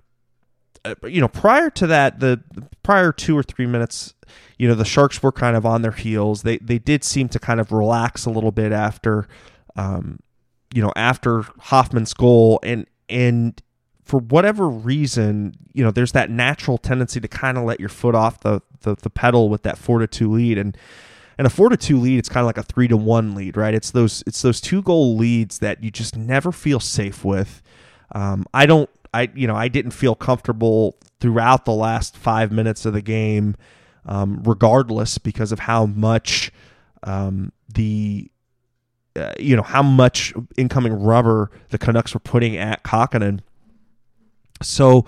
[0.85, 2.41] uh, you know, prior to that, the
[2.83, 4.13] prior two or three minutes,
[4.57, 6.43] you know the Sharks were kind of on their heels.
[6.43, 9.27] They they did seem to kind of relax a little bit after,
[9.75, 10.19] um,
[10.73, 13.61] you know, after Hoffman's goal, and and
[14.03, 18.15] for whatever reason, you know, there's that natural tendency to kind of let your foot
[18.15, 20.77] off the, the the pedal with that four to two lead, and
[21.37, 23.55] and a four to two lead, it's kind of like a three to one lead,
[23.55, 23.73] right?
[23.73, 27.61] It's those it's those two goal leads that you just never feel safe with.
[28.13, 32.85] Um, I don't, I you know, I didn't feel comfortable throughout the last five minutes
[32.85, 33.55] of the game
[34.09, 36.51] um, regardless because of how much
[37.03, 38.29] um, the
[39.15, 43.39] uh, you know how much incoming rubber the Canucks were putting at Kahkonen.
[44.61, 45.05] So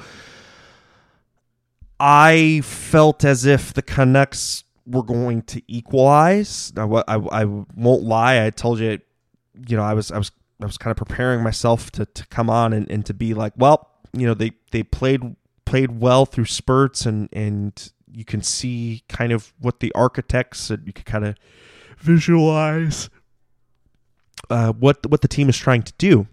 [1.99, 6.71] I felt as if the Canucks were going to equalize.
[6.77, 8.45] I, I, I won't lie.
[8.45, 8.99] I told you,
[9.67, 12.49] you know, I was I was I was kind of preparing myself to, to come
[12.49, 15.35] on and, and to be like, well, you know, they, they played
[15.65, 20.85] played well through spurts and and you can see kind of what the architects and
[20.85, 21.35] you can kind of
[21.97, 23.09] visualize
[24.49, 26.27] uh, what what the team is trying to do.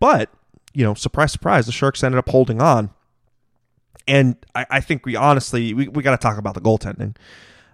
[0.00, 0.30] But
[0.74, 2.90] you know, surprise, surprise, the Sharks ended up holding on.
[4.08, 7.16] And I, I think we honestly we, we got to talk about the goaltending,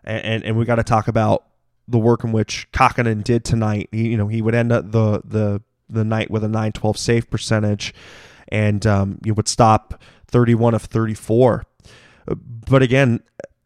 [0.04, 1.44] and and, and we got to talk about
[1.86, 3.88] the work in which Kahkonen did tonight.
[3.92, 7.30] He, you know, he would end up the the the night with a 912 save
[7.30, 7.94] percentage,
[8.48, 11.64] and um, you would stop 31 of 34.
[12.68, 13.20] But again,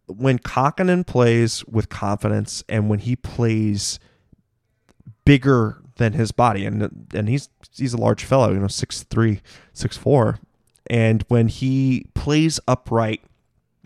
[0.06, 3.98] when Kahkonen plays with confidence and when he plays
[5.24, 9.40] bigger than his body, and and he's he's a large fellow, you know, six three,
[9.72, 10.38] six four,
[10.88, 13.22] and when he plays upright,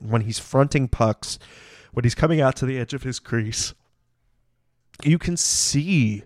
[0.00, 1.38] when he's fronting pucks,
[1.92, 3.74] when he's coming out to the edge of his crease,
[5.04, 6.22] you can see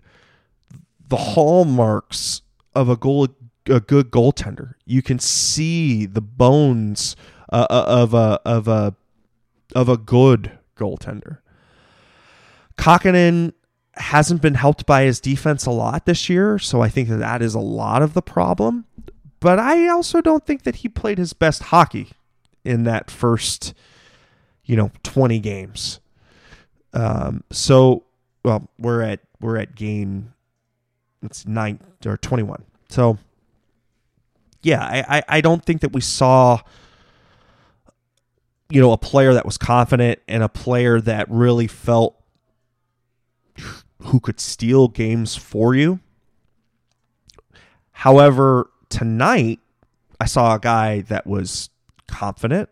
[1.07, 2.41] the hallmarks
[2.73, 3.27] of a goal
[3.67, 4.73] a good goaltender.
[4.85, 7.15] You can see the bones
[7.51, 8.95] uh, uh, of a of a
[9.75, 11.39] of a good goaltender.
[12.77, 13.53] Kahkonen
[13.95, 17.41] hasn't been helped by his defense a lot this year, so I think that that
[17.41, 18.85] is a lot of the problem.
[19.39, 22.09] But I also don't think that he played his best hockey
[22.63, 23.73] in that first,
[24.65, 25.99] you know, twenty games.
[26.93, 28.03] Um, so
[28.43, 30.33] well, we're at we're at game
[31.23, 32.63] it's nine or twenty one.
[32.89, 33.17] So
[34.63, 36.61] yeah, I, I, I don't think that we saw
[38.71, 42.15] you know a player that was confident and a player that really felt
[44.03, 45.99] who could steal games for you.
[47.91, 49.59] However, tonight
[50.19, 51.69] I saw a guy that was
[52.07, 52.69] confident,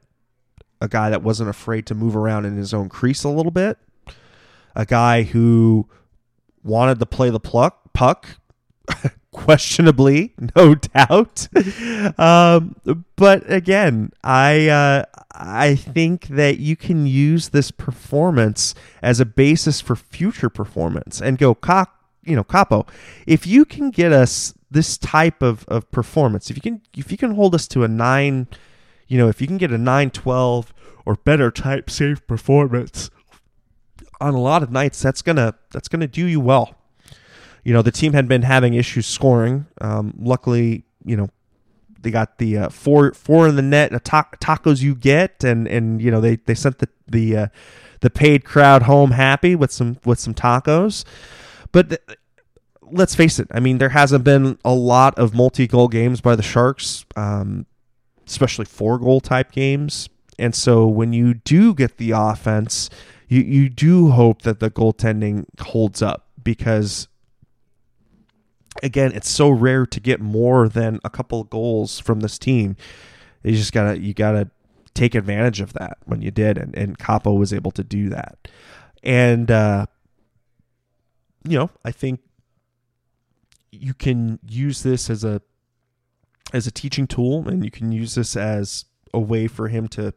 [0.82, 3.78] a guy that wasn't afraid to move around in his own crease a little bit,
[4.76, 5.88] a guy who
[6.64, 8.28] wanted to play the pluck, puck,
[9.32, 11.48] questionably, no doubt.
[12.20, 12.76] Um,
[13.16, 19.82] but again, I uh, I think that you can use this performance as a basis
[19.82, 21.58] for future performance and go,
[22.24, 22.88] you know, Kaapo.
[23.26, 27.18] If you can get us this type of, of performance, if you can if you
[27.18, 28.48] can hold us to a nine,
[29.08, 30.74] you know, if you can get a nine twelve
[31.06, 33.10] or better type safe performance
[34.22, 36.79] on a lot of nights, that's gonna that's gonna do you well.
[37.64, 39.68] You know, the team had been having issues scoring.
[39.82, 41.30] Um, luckily, you know,
[42.02, 46.02] they got the uh, four four in the net ta- tacos you get, and and
[46.02, 47.48] you know they they sent the the uh,
[48.02, 51.04] the paid crowd home happy with some with some tacos.
[51.72, 52.02] But th-
[52.92, 56.36] let's face it, I mean there hasn't been a lot of multi goal games by
[56.36, 57.66] the Sharks, um,
[58.28, 60.10] especially four goal type games.
[60.38, 62.90] And so when you do get the offense,
[63.28, 67.08] you you do hope that the goaltending holds up because
[68.84, 72.76] again, it's so rare to get more than a couple goals from this team.
[73.44, 74.50] You just gotta you gotta
[74.94, 78.48] take advantage of that when you did, and and Kaapo was able to do that.
[79.04, 79.86] And uh,
[81.48, 82.22] you know, I think
[83.72, 85.42] you can use this as a
[86.54, 90.14] as a teaching tool, and you can use this as a way for him to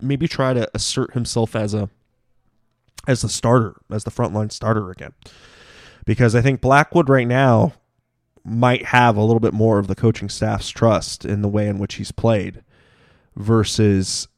[0.00, 1.88] maybe try to assert himself as a
[3.06, 5.12] as the starter, as the frontline starter again.
[6.04, 7.74] Because I think Blackwood right now
[8.44, 11.78] might have a little bit more of the coaching staff's trust in the way in
[11.78, 12.62] which he's played
[13.36, 14.28] versus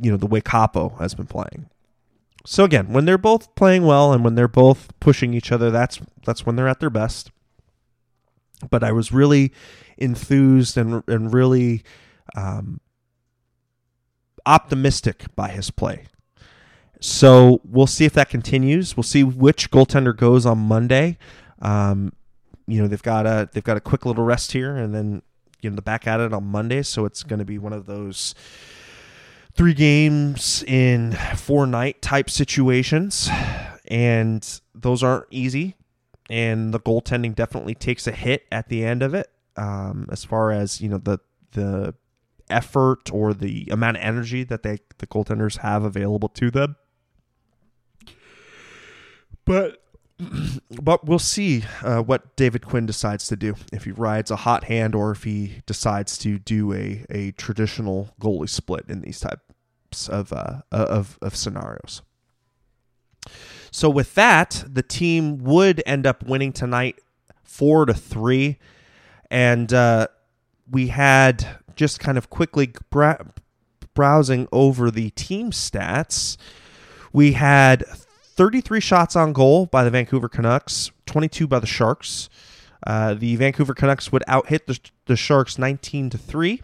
[0.00, 1.68] you know the way Kaapo has been playing.
[2.44, 6.00] So again, when they're both playing well and when they're both pushing each other, that's
[6.24, 7.30] that's when they're at their best.
[8.70, 9.52] But I was really
[9.96, 11.82] enthused and and really
[12.36, 12.80] um,
[14.44, 16.06] optimistic by his play.
[17.02, 18.96] So we'll see if that continues.
[18.96, 21.18] We'll see which goaltender goes on Monday.
[21.60, 22.12] Um,
[22.68, 25.22] you know they've got a they've got a quick little rest here, and then
[25.60, 26.82] you know the back at it on Monday.
[26.82, 28.36] So it's going to be one of those
[29.54, 33.28] three games in four night type situations,
[33.88, 35.74] and those aren't easy.
[36.30, 40.52] And the goaltending definitely takes a hit at the end of it, um, as far
[40.52, 41.18] as you know the
[41.50, 41.94] the
[42.48, 46.76] effort or the amount of energy that they the goaltenders have available to them.
[49.44, 49.82] But
[50.80, 54.64] but we'll see uh, what David Quinn decides to do if he rides a hot
[54.64, 60.08] hand or if he decides to do a, a traditional goalie split in these types
[60.08, 62.02] of uh, of of scenarios.
[63.70, 66.96] So with that, the team would end up winning tonight,
[67.42, 68.58] four to three,
[69.30, 70.08] and uh,
[70.70, 72.72] we had just kind of quickly
[73.94, 76.36] browsing over the team stats.
[77.12, 77.84] We had
[78.42, 82.28] 33 shots on goal by the Vancouver Canucks, 22 by the Sharks.
[82.84, 86.60] Uh, the Vancouver Canucks would out hit the, the Sharks 19 to 3.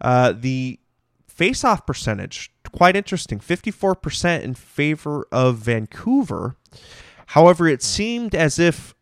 [0.00, 0.80] Uh, the
[1.28, 6.56] face-off percentage, quite interesting, 54% in favor of Vancouver.
[7.26, 8.92] However, it seemed as if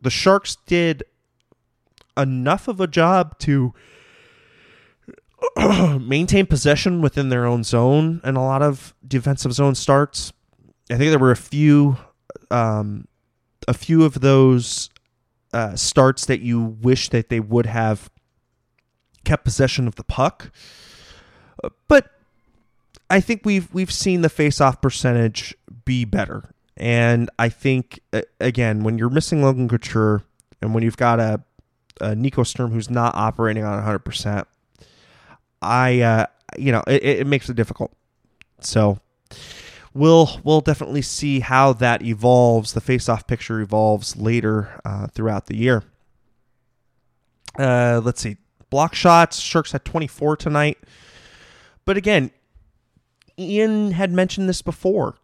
[0.00, 1.02] the Sharks did
[2.16, 3.74] enough of a job to
[6.00, 10.32] maintain possession within their own zone and a lot of defensive zone starts.
[10.90, 11.96] I think there were a few
[12.50, 13.08] um,
[13.66, 14.90] a few of those
[15.52, 18.10] uh, starts that you wish that they would have
[19.24, 20.50] kept possession of the puck.
[21.88, 22.10] But
[23.08, 26.50] I think we've we've seen the face-off percentage be better.
[26.76, 28.00] And I think
[28.40, 30.24] again, when you're missing Logan Couture
[30.60, 31.42] and when you've got a,
[32.00, 34.44] a Nico Sturm who's not operating on 100%,
[35.62, 36.26] I uh,
[36.58, 37.92] you know, it, it makes it difficult.
[38.60, 38.98] So
[39.94, 42.72] we'll we'll definitely see how that evolves.
[42.72, 45.84] The face-off picture evolves later uh, throughout the year.
[47.58, 48.36] Uh, let's see,
[48.68, 49.38] block shots.
[49.38, 50.78] Sharks had 24 tonight,
[51.84, 52.30] but again,
[53.38, 55.16] Ian had mentioned this before.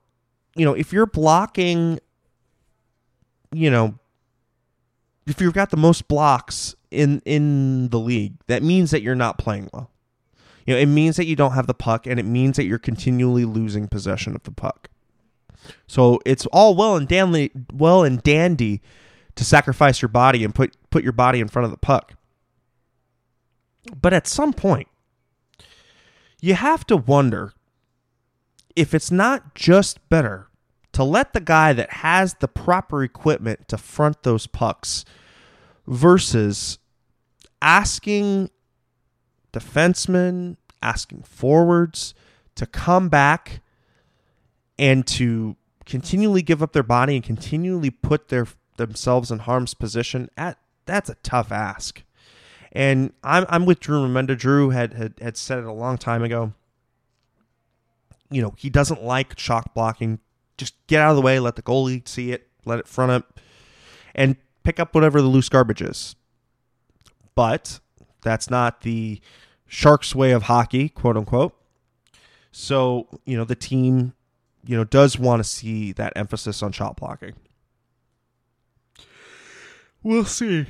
[0.54, 1.98] You know, if you're blocking,
[3.52, 3.98] you know,
[5.26, 9.38] if you've got the most blocks in in the league, that means that you're not
[9.38, 9.90] playing well.
[10.66, 12.78] You know, it means that you don't have the puck and it means that you're
[12.78, 14.88] continually losing possession of the puck.
[15.86, 18.80] So it's all well and dandy, well and dandy
[19.36, 22.14] to sacrifice your body and put put your body in front of the puck.
[24.00, 24.88] But at some point,
[26.40, 27.54] you have to wonder
[28.76, 30.48] if it's not just better
[30.92, 35.04] to let the guy that has the proper equipment to front those pucks
[35.86, 36.78] versus
[37.62, 38.50] asking
[39.52, 42.14] defensemen, asking forwards
[42.54, 43.60] to come back
[44.78, 50.30] and to continually give up their body and continually put their themselves in harm's position
[50.36, 52.02] at that's a tough ask.
[52.72, 54.36] And I'm I'm with Drew Remenda.
[54.36, 56.52] Drew had, had had said it a long time ago.
[58.30, 60.20] You know, he doesn't like shot blocking.
[60.56, 63.40] Just get out of the way, let the goalie see it, let it front up,
[64.14, 66.14] and pick up whatever the loose garbage is.
[67.34, 67.80] But
[68.22, 69.20] that's not the
[69.66, 71.54] Sharks way of hockey, quote unquote.
[72.52, 74.14] So, you know, the team,
[74.66, 77.34] you know, does want to see that emphasis on shot blocking.
[80.02, 80.66] We'll see.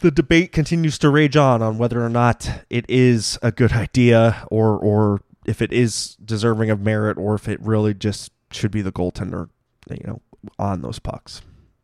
[0.00, 4.46] The debate continues to rage on on whether or not it is a good idea
[4.50, 8.82] or or if it is deserving of merit or if it really just should be
[8.82, 9.48] the goaltender,
[9.90, 10.20] you know,
[10.58, 11.42] on those pucks.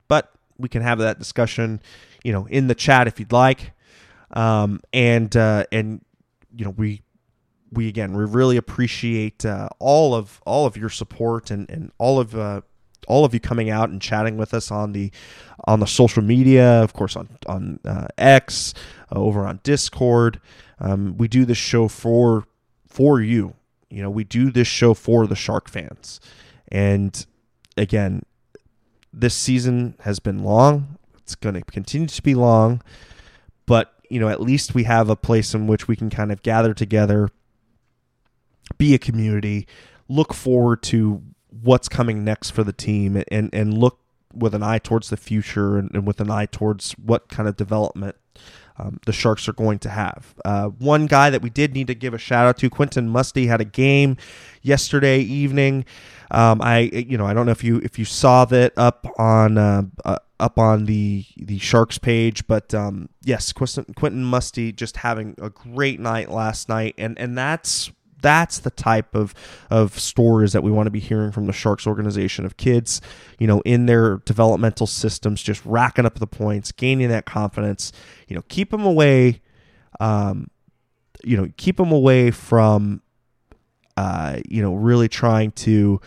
[0.08, 1.80] But we can have that discussion,
[2.22, 3.72] you know, in the chat if you'd like.
[4.32, 6.04] Um, and uh, and
[6.54, 7.02] you know we
[7.72, 12.18] we again we really appreciate uh, all of all of your support and and all
[12.18, 12.60] of uh,
[13.08, 15.10] all of you coming out and chatting with us on the
[15.64, 18.74] on the social media, of course on on uh, X,
[19.14, 20.40] uh, over on Discord.
[20.78, 22.46] Um, we do this show for
[22.86, 23.54] for you.
[23.88, 26.20] You know, we do this show for the Shark fans,
[26.68, 27.26] and
[27.76, 28.22] again,
[29.12, 30.96] this season has been long.
[31.18, 32.82] It's going to continue to be long,
[33.66, 36.42] but you know, at least we have a place in which we can kind of
[36.42, 37.30] gather together,
[38.76, 39.66] be a community,
[40.08, 41.22] look forward to
[41.62, 43.98] what's coming next for the team, and and look
[44.34, 47.56] with an eye towards the future and, and with an eye towards what kind of
[47.56, 48.16] development
[48.78, 50.34] um, the Sharks are going to have.
[50.44, 53.46] Uh, one guy that we did need to give a shout out to, Quentin Musty,
[53.46, 54.16] had a game
[54.62, 55.84] yesterday evening.
[56.30, 59.58] Um, I you know I don't know if you if you saw that up on
[59.58, 64.98] uh, uh, up on the the Sharks page, but um, yes, Quentin, Quentin Musty just
[64.98, 67.90] having a great night last night, and and that's
[68.22, 69.34] that's the type of
[69.70, 73.00] of stories that we want to be hearing from the Sharks organization of kids,
[73.38, 77.92] you know, in their developmental systems, just racking up the points, gaining that confidence.
[78.28, 79.40] You know, keep them away.
[79.98, 80.48] Um,
[81.22, 83.02] you know, keep them away from,
[84.00, 86.00] uh, you know, really trying to,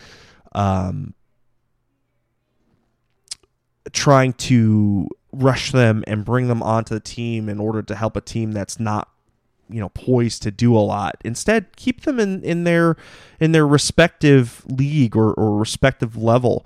[0.53, 1.13] um,
[3.91, 8.21] trying to rush them and bring them onto the team in order to help a
[8.21, 9.09] team that's not
[9.69, 11.17] you know poised to do a lot.
[11.23, 12.97] Instead, keep them in in their
[13.39, 16.65] in their respective league or, or respective level,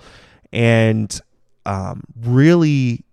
[0.54, 1.20] and
[1.66, 3.04] um, really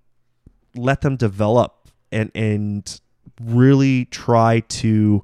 [0.77, 3.01] let them develop and and
[3.43, 5.21] really try to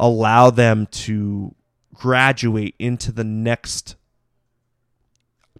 [0.00, 1.54] allow them to
[2.00, 3.94] graduate into the next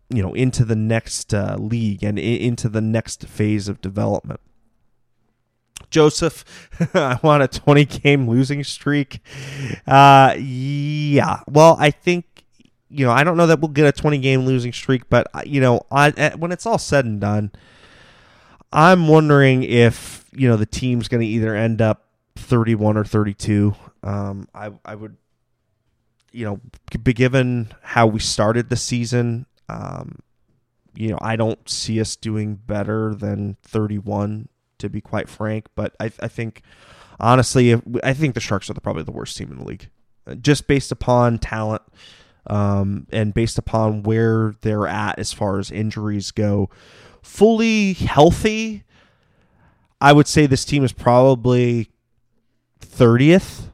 [0.08, 4.40] you know into the next uh, league and into the next phase of development.
[5.90, 9.20] Joseph, I want a 20 game losing streak.
[9.86, 11.40] Uh, yeah.
[11.48, 12.24] Well, I think
[12.88, 15.42] you know I don't know that we'll get a 20 game losing streak, but uh,
[15.44, 17.52] you know I, when it's all said and done,
[18.72, 23.74] I'm wondering if you know the team's going to either end up 31 or 32.
[24.02, 25.16] Um, I I would
[26.32, 26.60] you know
[27.02, 29.46] be given how we started the season.
[29.68, 30.20] Um,
[30.94, 35.66] you know I don't see us doing better than 31 to be quite frank.
[35.74, 36.62] But I, I think
[37.18, 39.88] honestly, I think the Sharks are the, probably the worst team in the league,
[40.26, 41.82] uh, just based upon talent
[42.46, 46.68] um, and based upon where they're at as far as injuries go.
[47.22, 48.84] Fully healthy,
[50.00, 51.90] I would say this team is probably
[52.80, 53.69] 30th,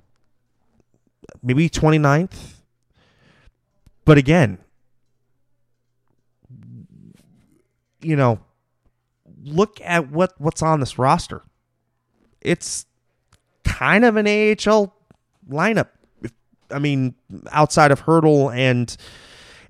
[1.47, 2.55] maybe 29th.
[4.05, 4.59] But again,
[8.03, 8.41] you know,
[9.43, 11.43] look at what what's on this roster.
[12.41, 12.87] It's
[13.65, 14.95] kind of an AHL
[15.49, 15.89] lineup.
[16.71, 17.15] I mean,
[17.51, 18.95] outside of Hertl and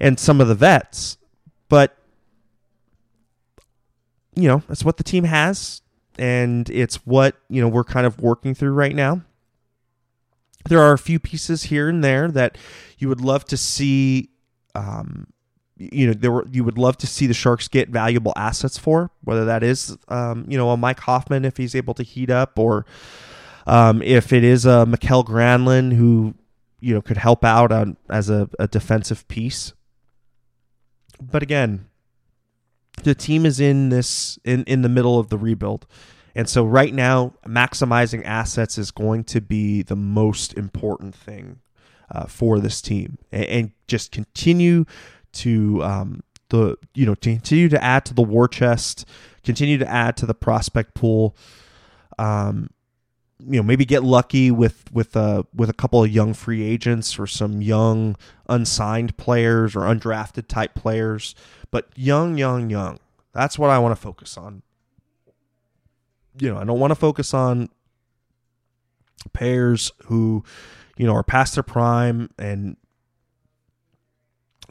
[0.00, 1.18] and some of the vets,
[1.68, 1.96] but
[4.34, 5.80] you know, that's what the team has,
[6.18, 9.22] and it's what you know we're kind of working through right now.
[10.68, 12.58] There are a few pieces here and there that
[12.98, 14.30] you would love to see
[14.74, 15.28] um,
[15.78, 19.10] you know there were you would love to see the Sharks get valuable assets for
[19.22, 22.58] whether that is um, you know a Mike Hoffman if he's able to heat up
[22.58, 22.86] or
[23.66, 26.34] um, if it is a Mikael Granlund who
[26.80, 29.72] you know could help out on as a, a defensive piece.
[31.20, 31.88] But again,
[33.02, 35.86] the team is in this in in the middle of the rebuild.
[36.36, 41.60] And so right now, maximizing assets is going to be the most important thing
[42.10, 44.84] uh, for this team, and, and just continue
[45.32, 49.06] to um, the you know to continue to add to the war chest,
[49.44, 51.34] continue to add to the prospect pool.
[52.18, 52.68] Um,
[53.40, 56.62] you know, maybe get lucky with with a uh, with a couple of young free
[56.62, 58.14] agents or some young
[58.46, 61.34] unsigned players or undrafted type players,
[61.70, 62.98] but young, young, young.
[63.32, 64.62] That's what I want to focus on.
[66.38, 67.68] You know, I don't want to focus on
[69.32, 70.44] players who,
[70.96, 72.76] you know, are past their prime and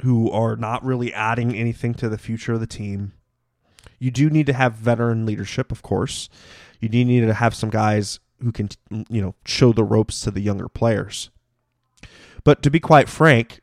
[0.02, 3.14] who are not really adding anything to the future of the team.
[3.98, 6.30] You do need to have veteran leadership, of course.
[6.80, 8.70] You do need to have some guys who can,
[9.10, 11.30] you know, show the ropes to the younger players.
[12.44, 13.62] But to be quite frank,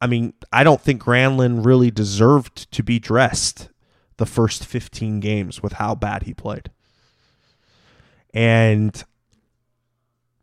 [0.00, 3.68] I mean, I don't think Granlund really deserved to be dressed
[4.18, 6.70] the first 15 games with how bad he played.
[8.32, 9.02] And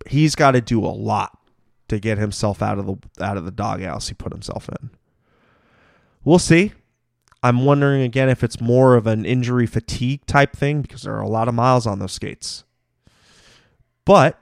[0.07, 1.37] he's got to do a lot
[1.87, 4.89] to get himself out of the out of the doghouse he put himself in.
[6.23, 6.73] We'll see.
[7.41, 11.21] I'm wondering again if it's more of an injury fatigue type thing because there are
[11.21, 12.63] a lot of miles on those skates.
[14.05, 14.39] But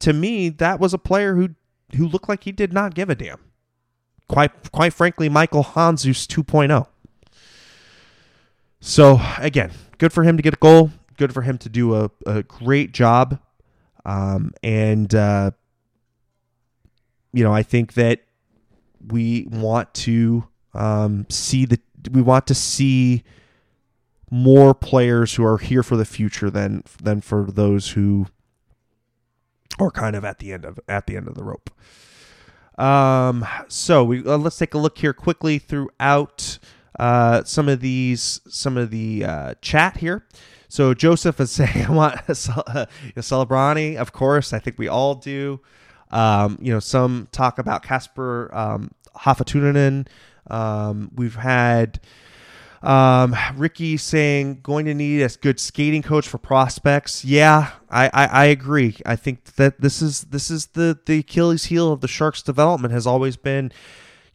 [0.00, 1.50] to me, that was a player who
[1.96, 3.40] who looked like he did not give a damn.
[4.28, 6.86] Quite quite frankly, Michal Handzus 2.0.
[8.84, 10.90] So again, good for him to get a goal.
[11.16, 13.38] Good for him to do a, a great job.
[14.04, 15.52] Um, and uh,
[17.32, 18.24] you know, I think that
[19.06, 21.78] we want to um, see the
[22.10, 23.22] we want to see
[24.32, 28.26] more players who are here for the future than than for those who
[29.78, 31.70] are kind of at the end of at the end of the rope.
[32.76, 36.58] Um, so we uh, let's take a look here quickly throughout
[36.98, 40.26] uh, some of these some of the uh, chat here.
[40.68, 44.52] So Joseph is saying, "I want a, a Celebrini, of course.
[44.52, 45.60] I think we all do."
[46.10, 50.06] Um, you know, some talk about Casper um, Hafatunanen.
[50.50, 52.00] Um, we've had
[52.82, 57.24] um, Ricky saying going to need a good skating coach for prospects.
[57.24, 58.96] Yeah, I, I, I, agree.
[59.06, 62.92] I think that this is this is the the Achilles heel of the Sharks' development
[62.92, 63.72] has always been,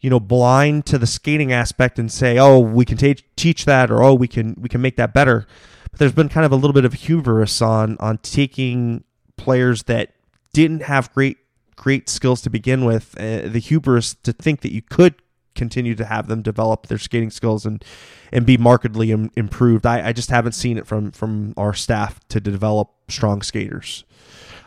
[0.00, 3.90] you know, blind to the skating aspect and say, oh, we can t- teach that
[3.90, 5.46] or oh, we can we can make that better.
[5.90, 9.04] But there's been kind of a little bit of hubris on on taking
[9.36, 10.12] players that
[10.52, 11.38] didn't have great
[11.76, 15.14] great skills to begin with, uh, the hubris to think that you could
[15.54, 17.84] continue to have them develop their skating skills and
[18.32, 19.86] and be markedly Im- improved.
[19.86, 24.04] I, I just haven't seen it from from our staff to develop strong skaters.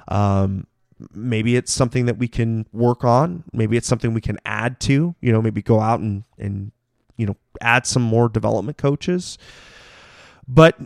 [0.07, 0.67] Um,
[1.13, 3.43] maybe it's something that we can work on.
[3.53, 5.15] Maybe it's something we can add to.
[5.21, 6.71] You know, maybe go out and and
[7.17, 9.37] you know add some more development coaches.
[10.47, 10.77] But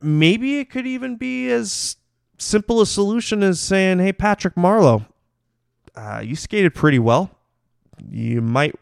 [0.00, 1.96] maybe it could even be as
[2.38, 5.06] simple a solution as saying, "Hey, Patrick Marleau,
[5.94, 7.30] uh, you skated pretty well.
[8.08, 8.74] You might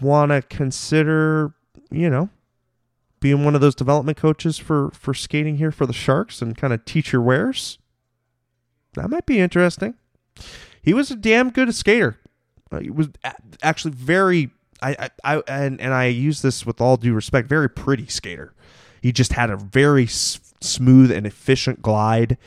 [0.00, 1.54] want to consider,
[1.90, 2.30] you know,
[3.20, 6.72] being one of those development coaches for for skating here for the Sharks and kind
[6.72, 7.78] of teach your wares,
[8.94, 9.94] that might be interesting.
[10.82, 12.18] He was a damn good skater.
[12.72, 13.08] Uh, he was
[13.62, 14.50] actually very
[14.82, 18.54] I, I, I and and I use this with all due respect, very pretty skater.
[19.02, 22.38] He just had a very s- smooth and efficient glide.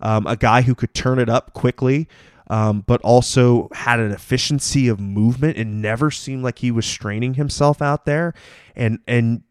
[0.00, 2.06] Um, a guy who could turn it up quickly,
[2.48, 5.56] um, but also had an efficiency of movement.
[5.56, 8.34] It never seemed like he was straining himself out there,
[8.74, 9.42] and and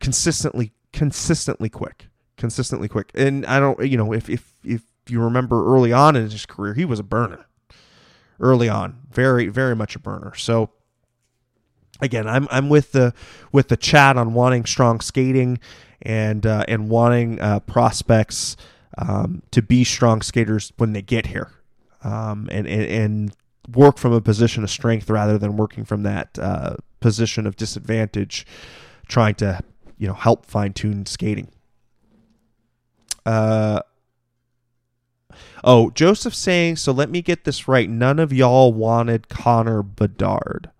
[0.00, 3.10] consistently consistently quick, consistently quick.
[3.14, 6.74] And I don't, you know, if if if you remember early on in his career,
[6.74, 7.46] he was a burner.
[8.38, 10.34] Early on, very very much a burner.
[10.34, 10.70] So
[12.00, 13.14] again, I'm I'm with the
[13.52, 15.58] with the chat on wanting strong skating
[16.02, 18.56] and uh, and wanting uh, prospects
[18.98, 21.50] um, to be strong skaters when they get here,
[22.04, 23.36] um, and, and, and
[23.74, 28.46] work from a position of strength rather than working from that uh, position of disadvantage,
[29.08, 29.60] trying to
[29.98, 31.48] you know help fine tune skating.
[33.24, 33.80] Uh,
[35.64, 36.92] oh, Joseph saying so.
[36.92, 37.88] Let me get this right.
[37.88, 40.70] None of y'all wanted Connor Bedard.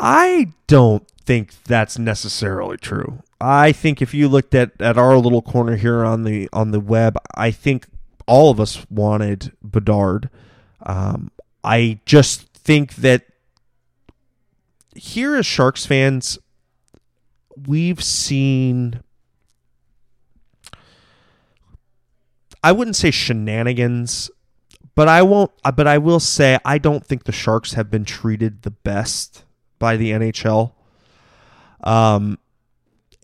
[0.00, 3.22] I don't think that's necessarily true.
[3.40, 6.80] I think if you looked at, at our little corner here on the on the
[6.80, 7.86] web, I think
[8.26, 10.28] all of us wanted Bedard.
[10.82, 11.30] Um,
[11.64, 13.24] I just think that
[14.94, 16.38] here as Sharks fans,
[17.66, 19.02] we've seen
[22.62, 24.30] I wouldn't say shenanigans,
[24.94, 28.62] but I won't but I will say I don't think the Sharks have been treated
[28.62, 29.44] the best
[29.78, 30.72] by the NHL.
[31.84, 32.38] Um,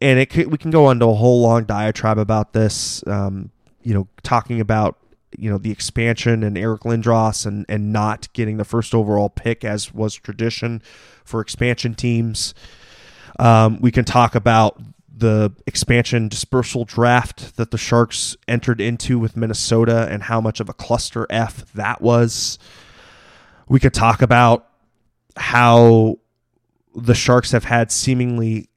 [0.00, 3.04] and it could, we can go into a whole long diatribe about this.
[3.06, 3.50] Um,
[3.82, 4.98] you know, talking about
[5.36, 9.64] you know the expansion and Eric Lindros and and not getting the first overall pick
[9.64, 10.82] as was tradition
[11.24, 12.54] for expansion teams.
[13.38, 14.80] Um, we can talk about
[15.16, 20.68] the expansion dispersal draft that the Sharks entered into with Minnesota and how much of
[20.68, 22.58] a cluster F that was.
[23.68, 24.66] We could talk about
[25.36, 26.18] how
[26.94, 28.68] the Sharks have had seemingly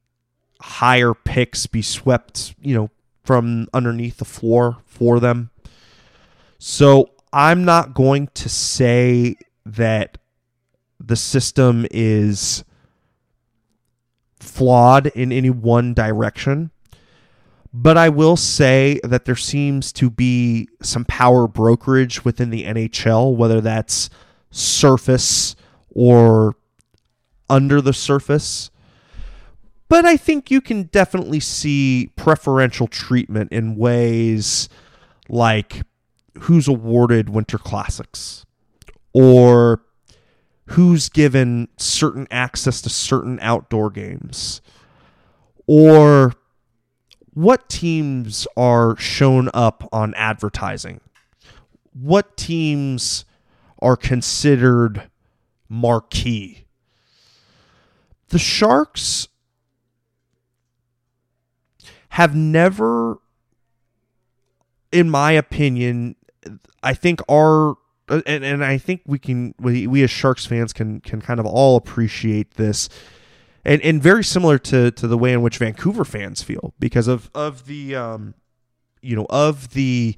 [0.60, 2.90] higher picks be swept, you know,
[3.24, 5.50] from underneath the floor for them.
[6.58, 9.36] So I'm not going to say
[9.66, 10.18] that
[10.98, 12.64] the system is
[14.48, 16.70] flawed in any one direction.
[17.72, 23.36] But I will say that there seems to be some power brokerage within the NHL,
[23.36, 24.08] whether that's
[24.50, 25.54] surface
[25.90, 26.56] or
[27.50, 28.70] under the surface.
[29.88, 34.68] But I think you can definitely see preferential treatment in ways
[35.28, 35.82] like
[36.40, 38.44] who's awarded Winter Classics
[39.12, 39.82] or
[40.70, 44.60] who's given certain access to certain outdoor games?
[45.66, 46.34] Or
[47.32, 51.00] what teams are shown up on advertising?
[51.92, 53.24] What teams
[53.80, 55.10] are considered
[55.68, 56.64] marquee?
[58.28, 59.28] The Sharks
[62.10, 63.18] have never,
[64.92, 66.16] in my opinion,
[66.82, 67.76] I think are
[68.08, 71.46] and, and I think we can we, we as Sharks fans can can kind of
[71.46, 72.88] all appreciate this.
[73.64, 77.30] And, and very similar to, to the way in which Vancouver fans feel because of
[77.34, 78.34] of the um,
[79.02, 80.16] you know of the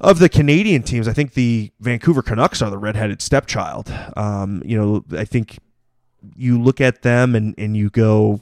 [0.00, 3.92] of the Canadian teams, I think the Vancouver Canucks are the redheaded stepchild.
[4.16, 5.58] Um, you know, I think
[6.36, 8.40] you look at them and, and you go,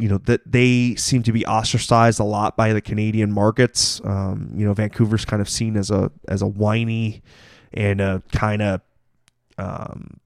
[0.00, 4.00] you know, that they seem to be ostracized a lot by the Canadian markets.
[4.04, 7.22] Um, you know, Vancouver's kind of seen as a as a whiny
[7.74, 8.80] and a kind of
[9.58, 10.18] um,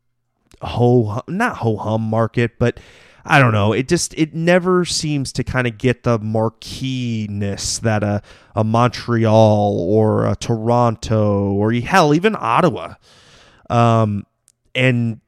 [0.62, 2.78] ho not ho hum market, but
[3.24, 3.72] I don't know.
[3.72, 8.22] It just it never seems to kind of get the marqueeness that a
[8.54, 12.94] a Montreal or a Toronto or hell even Ottawa.
[13.70, 14.24] Um,
[14.74, 15.20] and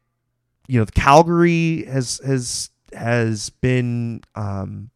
[0.69, 4.91] you know, the Calgary has has has been um,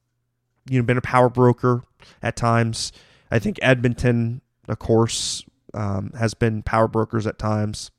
[0.68, 1.84] you know been a power broker
[2.22, 2.92] at times.
[3.30, 5.44] I think Edmonton, of course,
[5.74, 7.90] um, has been power brokers at times.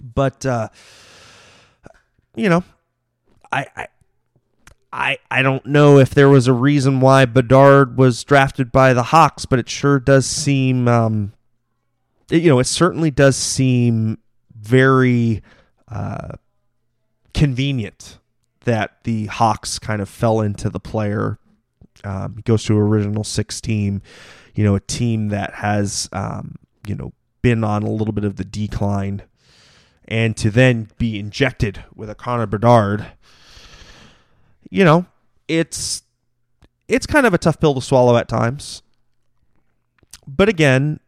[0.00, 0.68] But uh,
[2.34, 2.64] you know,
[3.50, 3.86] I, I
[4.92, 9.02] I I don't know if there was a reason why Bedard was drafted by the
[9.04, 11.32] Hawks, but it sure does seem um,
[12.30, 14.18] it, you know, it certainly does seem
[14.54, 15.42] very
[15.88, 16.36] uh,
[17.34, 18.18] convenient
[18.68, 21.38] that the Hawks kind of fell into the player.
[22.04, 24.02] Um, he goes to original six team,
[24.54, 26.54] you know, a team that has, um,
[26.86, 27.12] you know,
[27.42, 29.22] been on a little bit of the decline.
[30.08, 33.06] and to then be injected with a Connor Bedard,
[34.70, 35.06] you know,
[35.46, 36.02] it's
[36.88, 38.82] it's kind of a tough pill to swallow at times.
[40.26, 41.00] But again,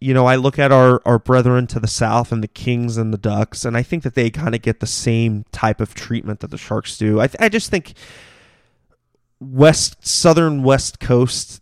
[0.00, 3.12] you know, I look at our, our brethren to the south and the Kings and
[3.12, 6.40] the Ducks, and I think that they kind of get the same type of treatment
[6.40, 7.20] that the Sharks do.
[7.20, 7.94] I, th- I just think
[9.40, 11.60] West Southern West Coast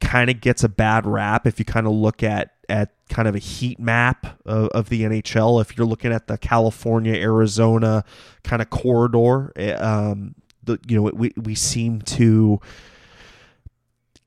[0.00, 3.34] kind of gets a bad rap if you kind of look at at kind of
[3.34, 5.60] a heat map of, of, the NHL.
[5.60, 8.04] If you're looking at the California Arizona
[8.42, 12.60] kind of corridor, eh, um, the you know we we seem to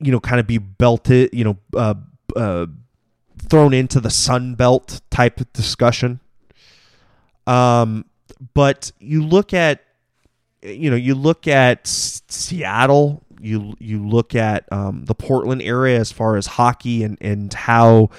[0.00, 1.94] you know kind of be belted, you know, uh,
[2.34, 2.66] uh,
[3.48, 6.20] thrown into the Sun Belt type of discussion.
[7.46, 8.04] Um,
[8.54, 9.84] but you look at
[10.62, 16.12] you know you look at Seattle you you look at um, the Portland area as
[16.12, 18.10] far as hockey and and how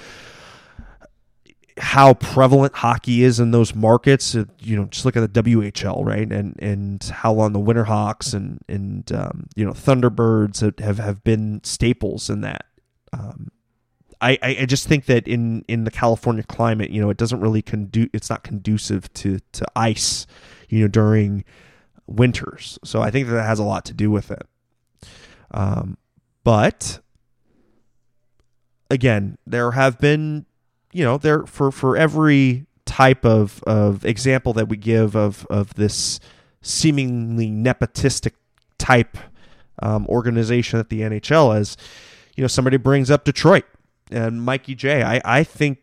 [1.78, 4.34] how prevalent hockey is in those markets.
[4.34, 8.60] You know, just look at the WHL, right, and and how long the Winterhawks and
[8.68, 12.66] and um, you know Thunderbirds have have been staples in that.
[13.12, 13.50] Um,
[14.22, 17.60] I, I just think that in, in the California climate, you know, it doesn't really
[17.60, 20.28] condu- it's not conducive to, to ice,
[20.68, 21.44] you know, during
[22.06, 22.78] winters.
[22.84, 24.46] So I think that, that has a lot to do with it.
[25.50, 25.98] Um,
[26.44, 27.00] but
[28.90, 30.46] again, there have been,
[30.92, 35.74] you know, there for for every type of of example that we give of of
[35.74, 36.20] this
[36.62, 38.32] seemingly nepotistic
[38.78, 39.16] type
[39.82, 41.76] um, organization that the NHL is,
[42.36, 43.64] you know, somebody brings up Detroit
[44.12, 45.02] and Mikey J.
[45.02, 45.78] I I think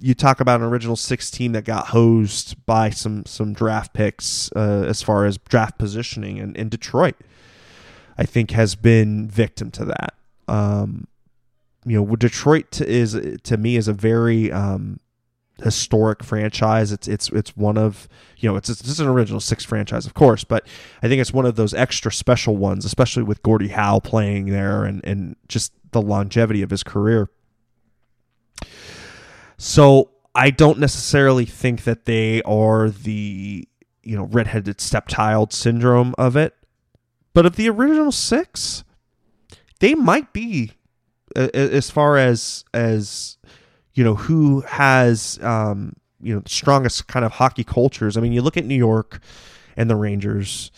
[0.00, 4.50] you talk about an original six team that got hosed by some some draft picks
[4.56, 7.16] uh, as far as draft positioning in, in Detroit.
[8.16, 10.14] I think has been victim to that.
[10.46, 11.08] Um,
[11.84, 15.00] you know, Detroit is to me is a very um,
[15.62, 16.92] historic franchise.
[16.92, 18.08] It's it's it's one of
[18.38, 20.66] you know it's it's an original six franchise, of course, but
[21.02, 24.84] I think it's one of those extra special ones, especially with Gordie Howe playing there
[24.84, 27.30] and and just the longevity of his career.
[29.56, 33.68] So I don't necessarily think that they are the
[34.02, 36.54] you know redheaded stepchild syndrome of it.
[37.32, 38.84] But of the original six,
[39.80, 40.72] they might be
[41.36, 43.38] as far as as
[43.94, 48.16] you know who has um, you know the strongest kind of hockey cultures.
[48.16, 49.20] I mean, you look at New York
[49.76, 50.70] and the Rangers,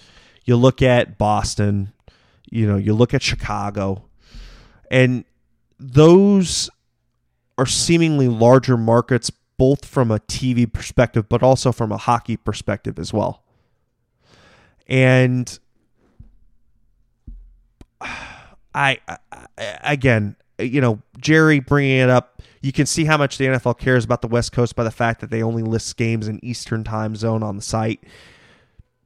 [0.44, 1.92] you look at Boston,
[2.50, 4.04] you know, you look at Chicago,
[4.90, 5.24] and
[5.78, 6.70] those
[7.58, 12.98] are seemingly larger markets both from a TV perspective but also from a hockey perspective
[12.98, 13.42] as well.
[14.86, 15.58] And
[18.74, 19.46] I, I
[19.82, 24.04] again, you know, Jerry bringing it up, you can see how much the NFL cares
[24.04, 27.14] about the West Coast by the fact that they only list games in Eastern time
[27.16, 28.02] zone on the site.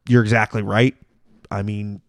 [0.08, 0.96] You're exactly right.
[1.50, 2.00] I mean,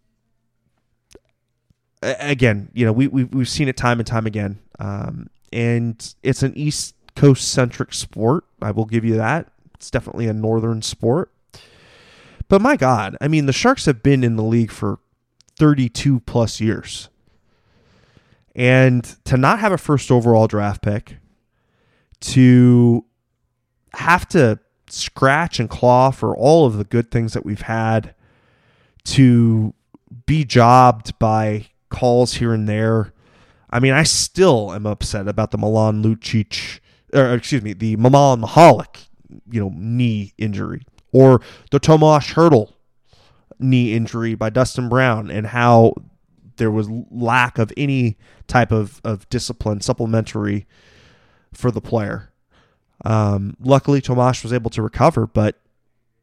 [2.02, 6.44] again, you know, we, we we've seen it time and time again, um, and it's
[6.44, 8.46] an East Coast centric sport.
[8.62, 9.48] I will give you that.
[9.76, 11.32] It's definitely a northern sport.
[12.48, 15.00] But my God, I mean, the Sharks have been in the league for
[15.58, 17.10] 32 plus years.
[18.56, 21.18] And to not have a first overall draft pick,
[22.22, 23.06] to
[23.94, 28.14] have to scratch and claw for all of the good things that we've had,
[29.04, 29.74] to
[30.26, 33.14] be jobbed by calls here and there.
[33.72, 36.80] I mean, I still am upset about the Milan Lucic,
[37.14, 39.08] or excuse me, the Milan Michalek,
[39.50, 41.42] you know, knee injury, or
[41.72, 42.74] the Tomas Hertl
[43.60, 45.94] knee injury by Dustin Brown and how
[46.58, 48.18] there was lack of any
[48.48, 50.68] type of, of discipline supplementary
[51.54, 52.32] for the player.
[53.06, 55.60] Um, luckily, Tomas was able to recover, but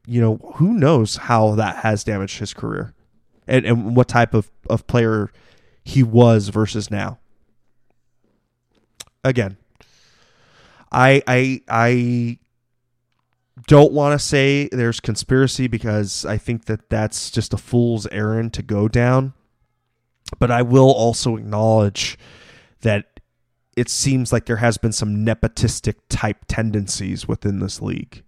[0.07, 2.95] you know who knows how that has damaged his career
[3.47, 5.31] and, and what type of, of player
[5.85, 7.19] he was versus now.
[9.25, 9.57] Again,
[10.91, 12.39] I I I
[13.66, 18.53] don't want to say there's conspiracy because I think that that's just a fool's errand
[18.55, 19.35] to go down.
[20.39, 22.19] But I will also acknowledge
[22.83, 23.21] that
[23.77, 28.23] it seems like there has been some nepotistic type tendencies within this league.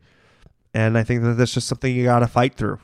[0.72, 2.78] And I think that that's just something you got to fight through.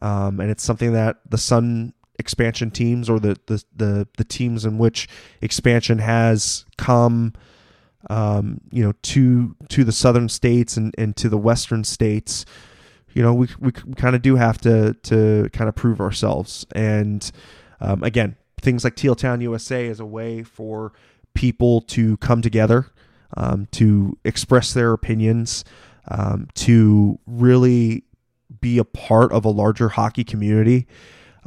[0.00, 4.64] Um, and it's something that the Sun expansion teams or the, the, the, the teams
[4.64, 5.08] in which
[5.40, 7.32] expansion has come–
[8.08, 12.46] um, you know, to to the southern states and, and to the western states,
[13.12, 16.64] you know, we we kind of do have to to kind of prove ourselves.
[16.74, 17.30] And
[17.80, 20.92] um, again, things like Teal Town USA is a way for
[21.34, 22.86] people to come together,
[23.36, 25.64] um, to express their opinions,
[26.08, 28.04] um, to really
[28.60, 30.86] be a part of a larger hockey community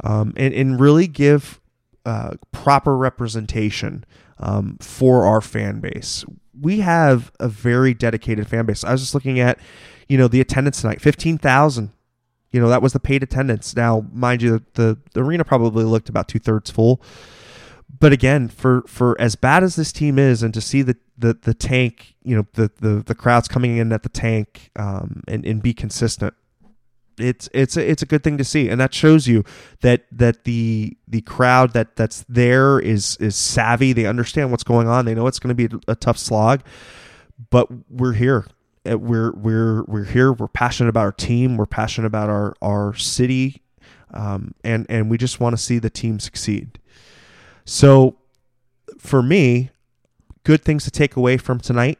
[0.02, 1.60] um, and, and really give
[2.04, 4.04] uh, proper representation
[4.38, 6.24] um, for our fan base.
[6.58, 8.84] We have a very dedicated fan base.
[8.84, 9.58] I was just looking at,
[10.08, 11.92] you know, the attendance tonight 15,000.
[12.52, 13.74] You know, that was the paid attendance.
[13.74, 17.02] Now, mind you, the, the arena probably looked about two thirds full.
[17.98, 21.34] But again, for, for as bad as this team is, and to see the, the,
[21.34, 25.44] the tank, you know, the, the, the crowds coming in at the tank um, and,
[25.44, 26.34] and be consistent,
[27.18, 29.44] it's it's a, it's a good thing to see, and that shows you
[29.80, 33.92] that that the the crowd that that's there is is savvy.
[33.92, 35.04] They understand what's going on.
[35.04, 36.62] They know it's going to be a tough slog,
[37.50, 38.46] but we're here.
[38.84, 40.32] We're we're we're here.
[40.32, 41.56] We're passionate about our team.
[41.56, 43.62] We're passionate about our our city,
[44.12, 46.78] um, and and we just want to see the team succeed.
[47.64, 48.16] So,
[48.98, 49.70] for me,
[50.44, 51.98] good things to take away from tonight.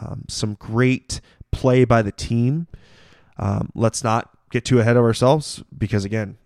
[0.00, 2.66] Um, some great play by the team.
[3.38, 6.38] Um, let's not get too ahead of ourselves because again,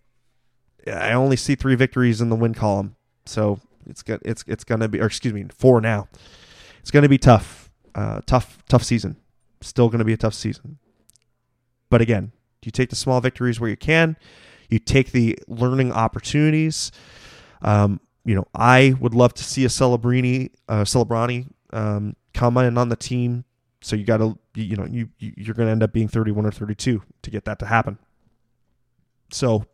[0.86, 2.96] I only see three victories in the win column,
[3.26, 6.08] so it's it's it's gonna be or excuse me four now.
[6.80, 9.16] It's gonna be tough, uh, tough tough season.
[9.60, 10.78] Still gonna be a tough season.
[11.88, 12.32] But again,
[12.64, 14.16] you take the small victories where you can.
[14.68, 16.90] You take the learning opportunities.
[17.60, 22.78] Um, you know, I would love to see a Celebrini, uh, Celebrini um, come in
[22.78, 23.44] on the team
[23.82, 26.50] so you got to you know you you're going to end up being 31 or
[26.50, 27.98] 32 to get that to happen.
[29.30, 29.64] So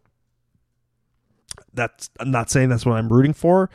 [1.74, 3.70] that's I'm not saying that's what I'm rooting for,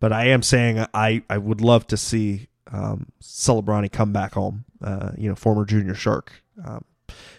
[0.00, 4.64] but I am saying I I would love to see um, Celebrini come back home.
[4.82, 6.32] Uh, you know, former junior shark.
[6.64, 6.84] Um,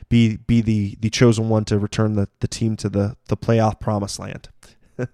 [0.09, 3.79] be be the the chosen one to return the, the team to the the playoff
[3.79, 4.49] promised land.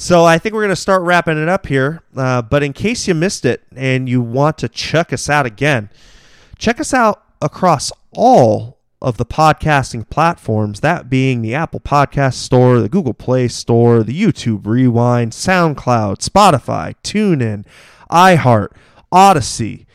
[0.00, 2.02] So I think we're going to start wrapping it up here.
[2.16, 5.90] Uh, but in case you missed it and you want to check us out again,
[6.60, 12.80] Check us out across all of the podcasting platforms, that being the Apple Podcast Store,
[12.80, 17.64] the Google Play Store, the YouTube Rewind, SoundCloud, Spotify, TuneIn,
[18.10, 18.72] iHeart,
[19.10, 19.86] Odyssey.